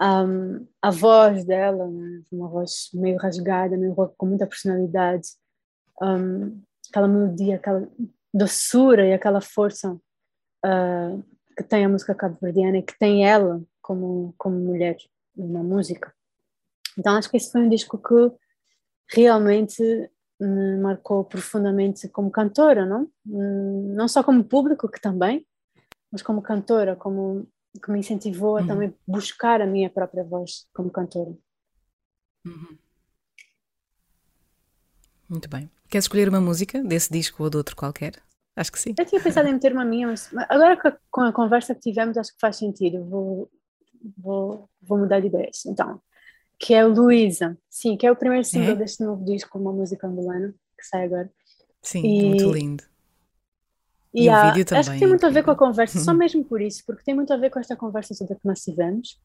um, 0.00 0.66
a 0.80 0.90
voz 0.90 1.44
dela, 1.44 1.88
né? 1.88 2.22
uma 2.30 2.48
voz 2.48 2.90
meio 2.94 3.16
rasgada, 3.16 3.76
meio 3.76 3.94
com 3.94 4.26
muita 4.26 4.46
personalidade, 4.46 5.28
um, 6.00 6.62
aquela 6.90 7.08
melodia, 7.08 7.56
aquela 7.56 7.88
doçura 8.32 9.06
e 9.06 9.12
aquela 9.12 9.40
força 9.40 9.92
uh, 9.92 11.24
que 11.56 11.62
tem 11.62 11.84
a 11.84 11.88
música 11.88 12.14
cabo-verdiana 12.14 12.78
e 12.78 12.82
que 12.82 12.98
tem 12.98 13.26
ela 13.26 13.62
como, 13.80 14.34
como 14.36 14.58
mulher 14.58 14.96
na 15.36 15.62
música. 15.62 16.12
Então 16.98 17.16
acho 17.16 17.30
que 17.30 17.36
esse 17.36 17.50
foi 17.50 17.62
um 17.62 17.68
disco 17.68 17.98
que 17.98 18.32
realmente 19.08 19.82
me 20.38 20.76
marcou 20.78 21.24
profundamente 21.24 22.08
como 22.08 22.30
cantora, 22.30 22.84
não? 22.84 23.10
Hum, 23.26 23.94
não 23.94 24.06
só 24.08 24.22
como 24.22 24.44
público, 24.44 24.88
que 24.88 25.00
também, 25.00 25.46
mas 26.10 26.22
como 26.22 26.42
cantora, 26.42 26.94
como 26.94 27.48
que 27.82 27.90
me 27.90 27.98
incentivou 27.98 28.56
a 28.56 28.60
uhum. 28.60 28.66
também 28.66 28.94
buscar 29.06 29.60
a 29.60 29.66
minha 29.66 29.90
própria 29.90 30.24
voz 30.24 30.66
como 30.74 30.90
cantora. 30.90 31.34
Uhum. 32.44 32.78
Muito 35.28 35.48
bem. 35.48 35.70
Queres 35.88 36.04
escolher 36.04 36.28
uma 36.28 36.40
música 36.40 36.82
desse 36.82 37.12
disco 37.12 37.42
ou 37.42 37.50
de 37.50 37.56
outro 37.56 37.76
qualquer? 37.76 38.14
Acho 38.54 38.72
que 38.72 38.78
sim. 38.78 38.94
Eu 38.98 39.04
tinha 39.04 39.20
pensado 39.20 39.48
em 39.48 39.52
meter 39.52 39.72
uma 39.72 39.84
minha, 39.84 40.06
mas 40.06 40.30
agora 40.48 40.78
com 41.10 41.20
a 41.20 41.32
conversa 41.32 41.74
que 41.74 41.80
tivemos, 41.80 42.16
acho 42.16 42.32
que 42.32 42.40
faz 42.40 42.56
sentido. 42.56 43.04
Vou, 43.04 43.50
vou, 44.16 44.70
vou 44.80 44.98
mudar 44.98 45.20
de 45.20 45.26
ideias. 45.26 45.66
Então, 45.66 46.00
que 46.58 46.72
é 46.72 46.84
Luísa, 46.84 47.56
sim, 47.68 47.96
que 47.96 48.06
é 48.06 48.10
o 48.10 48.16
primeiro 48.16 48.44
single 48.44 48.72
é? 48.72 48.76
deste 48.76 49.02
novo 49.04 49.24
disco, 49.24 49.58
uma 49.58 49.72
música 49.72 50.06
angolana, 50.06 50.54
que 50.78 50.86
sai 50.86 51.04
agora. 51.04 51.30
Sim, 51.82 52.04
e, 52.04 52.28
muito 52.28 52.52
lindo. 52.52 52.84
E, 54.14 54.26
e 54.26 54.30
o 54.30 54.46
vídeo 54.46 54.64
também. 54.64 54.80
Acho 54.80 54.92
que 54.92 54.98
tem 54.98 55.08
muito 55.08 55.26
a 55.26 55.30
ver 55.30 55.44
com 55.44 55.50
a 55.50 55.56
conversa, 55.56 55.98
só 55.98 56.12
mesmo 56.14 56.42
por 56.44 56.60
isso, 56.60 56.82
porque 56.86 57.04
tem 57.04 57.14
muito 57.14 57.32
a 57.32 57.36
ver 57.36 57.50
com 57.50 57.60
esta 57.60 57.76
conversa 57.76 58.14
toda 58.16 58.34
que 58.34 58.46
nós 58.46 58.60
tivemos. 58.60 59.20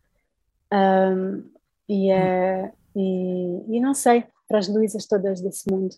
Um, 0.74 1.50
e, 1.88 2.12
é, 2.12 2.72
e, 2.96 3.78
e, 3.78 3.80
não 3.80 3.94
sei, 3.94 4.26
para 4.52 4.60
as 4.60 4.68
Luísas 4.68 5.08
todas 5.08 5.40
desse 5.40 5.72
mundo. 5.72 5.96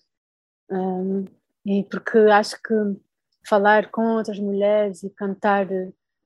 Um, 0.70 1.26
e 1.66 1.84
porque 1.86 2.20
acho 2.20 2.56
que 2.62 2.74
falar 3.50 3.90
com 3.90 4.16
outras 4.16 4.38
mulheres 4.38 5.02
e 5.02 5.10
cantar 5.10 5.68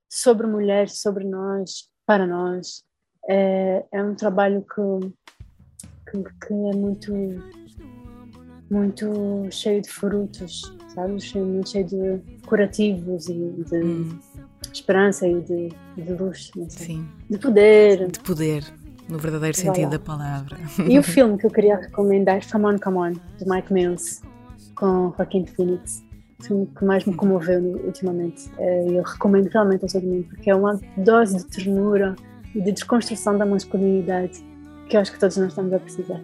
sobre 0.09 0.45
mulheres, 0.45 0.99
sobre 0.99 1.23
nós, 1.23 1.89
para 2.05 2.27
nós, 2.27 2.83
é, 3.29 3.85
é 3.93 4.03
um 4.03 4.13
trabalho 4.13 4.61
que, 4.61 5.13
que, 6.11 6.23
que, 6.45 6.53
é 6.53 6.75
muito 6.75 7.13
muito 8.69 9.49
cheio 9.49 9.81
de 9.81 9.89
frutos, 9.89 10.63
sabe? 10.93 11.21
Cheio, 11.21 11.45
muito 11.45 11.69
cheio 11.69 11.85
de 11.85 12.41
curativos 12.45 13.29
e 13.29 13.33
de 13.33 13.77
hum. 13.77 14.19
esperança 14.73 15.25
e 15.25 15.39
de, 15.41 15.69
de 15.95 16.13
luz. 16.13 16.51
Sim. 16.67 17.07
De 17.29 17.37
poder. 17.37 18.11
De 18.11 18.19
poder, 18.19 18.65
no 19.09 19.17
verdadeiro 19.17 19.55
sentido 19.55 19.89
da 19.89 19.99
palavra. 19.99 20.57
E 20.87 20.97
o 20.97 21.03
filme 21.03 21.37
que 21.37 21.45
eu 21.45 21.51
queria 21.51 21.77
recomendar, 21.77 22.41
Come 22.51 22.65
On, 22.65 22.77
Come 22.77 22.97
On, 22.97 23.11
de 23.11 23.47
Mike 23.47 23.71
Mills, 23.71 24.21
com 24.75 25.13
Joaquin 25.17 25.45
Phoenix. 25.45 26.03
O 26.39 26.43
filme 26.43 26.67
que 26.67 26.85
mais 26.85 27.03
me 27.05 27.15
comoveu 27.15 27.61
ultimamente. 27.83 28.49
É, 28.59 28.89
eu 28.89 29.01
recomendo 29.03 29.47
realmente 29.47 29.83
ao 29.83 29.89
todo 29.89 30.05
mundo, 30.05 30.27
porque 30.29 30.49
é 30.49 30.55
uma 30.55 30.79
dose 30.97 31.37
de 31.37 31.45
ternura 31.45 32.15
e 32.53 32.61
de 32.61 32.71
desconstrução 32.71 33.37
da 33.37 33.45
masculinidade 33.45 34.45
que 34.87 34.95
eu 34.95 35.01
acho 35.01 35.11
que 35.11 35.19
todos 35.19 35.35
nós 35.37 35.49
estamos 35.49 35.73
a 35.73 35.79
precisar. 35.79 36.21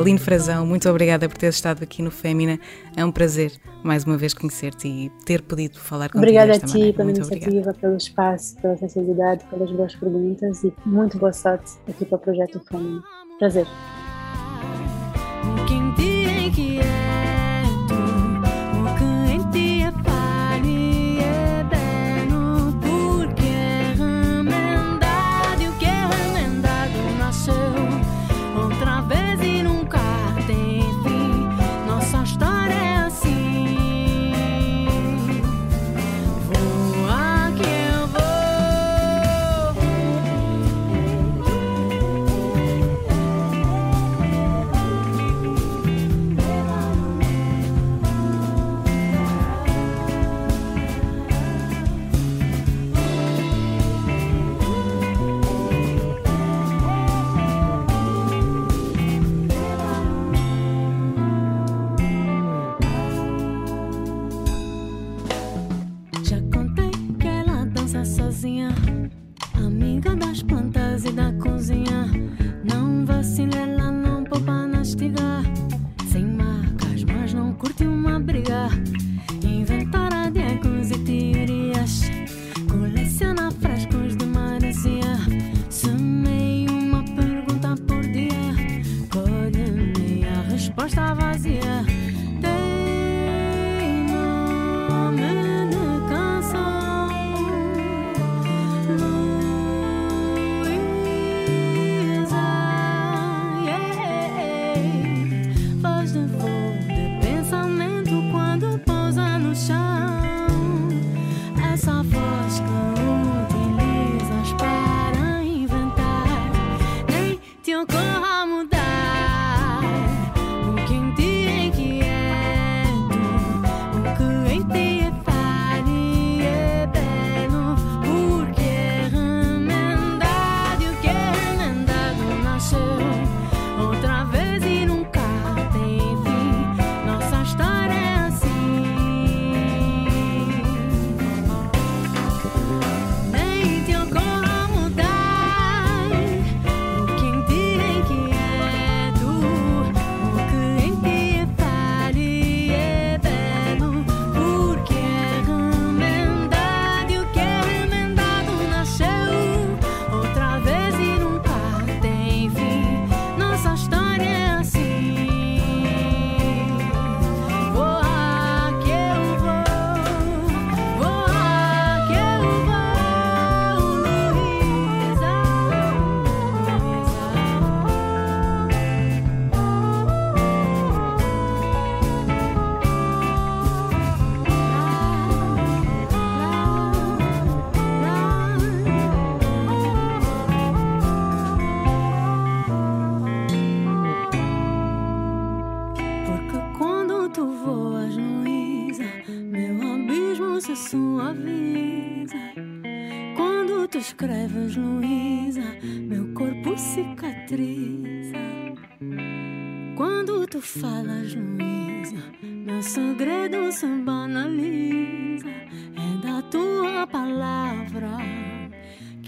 Aline 0.00 0.18
Frazão, 0.18 0.66
muito 0.66 0.88
obrigada 0.88 1.28
por 1.28 1.36
teres 1.36 1.56
estado 1.56 1.82
aqui 1.82 2.02
no 2.02 2.10
Fémina. 2.10 2.58
É 2.96 3.04
um 3.04 3.12
prazer 3.12 3.52
mais 3.82 4.04
uma 4.04 4.16
vez 4.16 4.34
conhecer-te 4.34 4.88
e 4.88 5.10
ter 5.24 5.42
podido 5.42 5.78
falar 5.78 6.08
contigo. 6.08 6.18
Obrigada 6.18 6.52
a 6.52 6.58
ti 6.58 6.66
maneira. 6.66 6.92
pela 6.92 7.04
muito 7.04 7.16
iniciativa, 7.18 7.50
obrigada. 7.50 7.78
pelo 7.78 7.96
espaço, 7.96 8.56
pela 8.56 8.76
sensibilidade, 8.76 9.44
pelas 9.44 9.70
boas 9.70 9.94
perguntas 9.94 10.64
e 10.64 10.72
muito 10.86 11.18
boa 11.18 11.32
sorte 11.32 11.72
aqui 11.88 12.04
para 12.04 12.16
o 12.16 12.18
projeto 12.18 12.60
Fémina. 12.68 13.02
Prazer. 13.38 13.66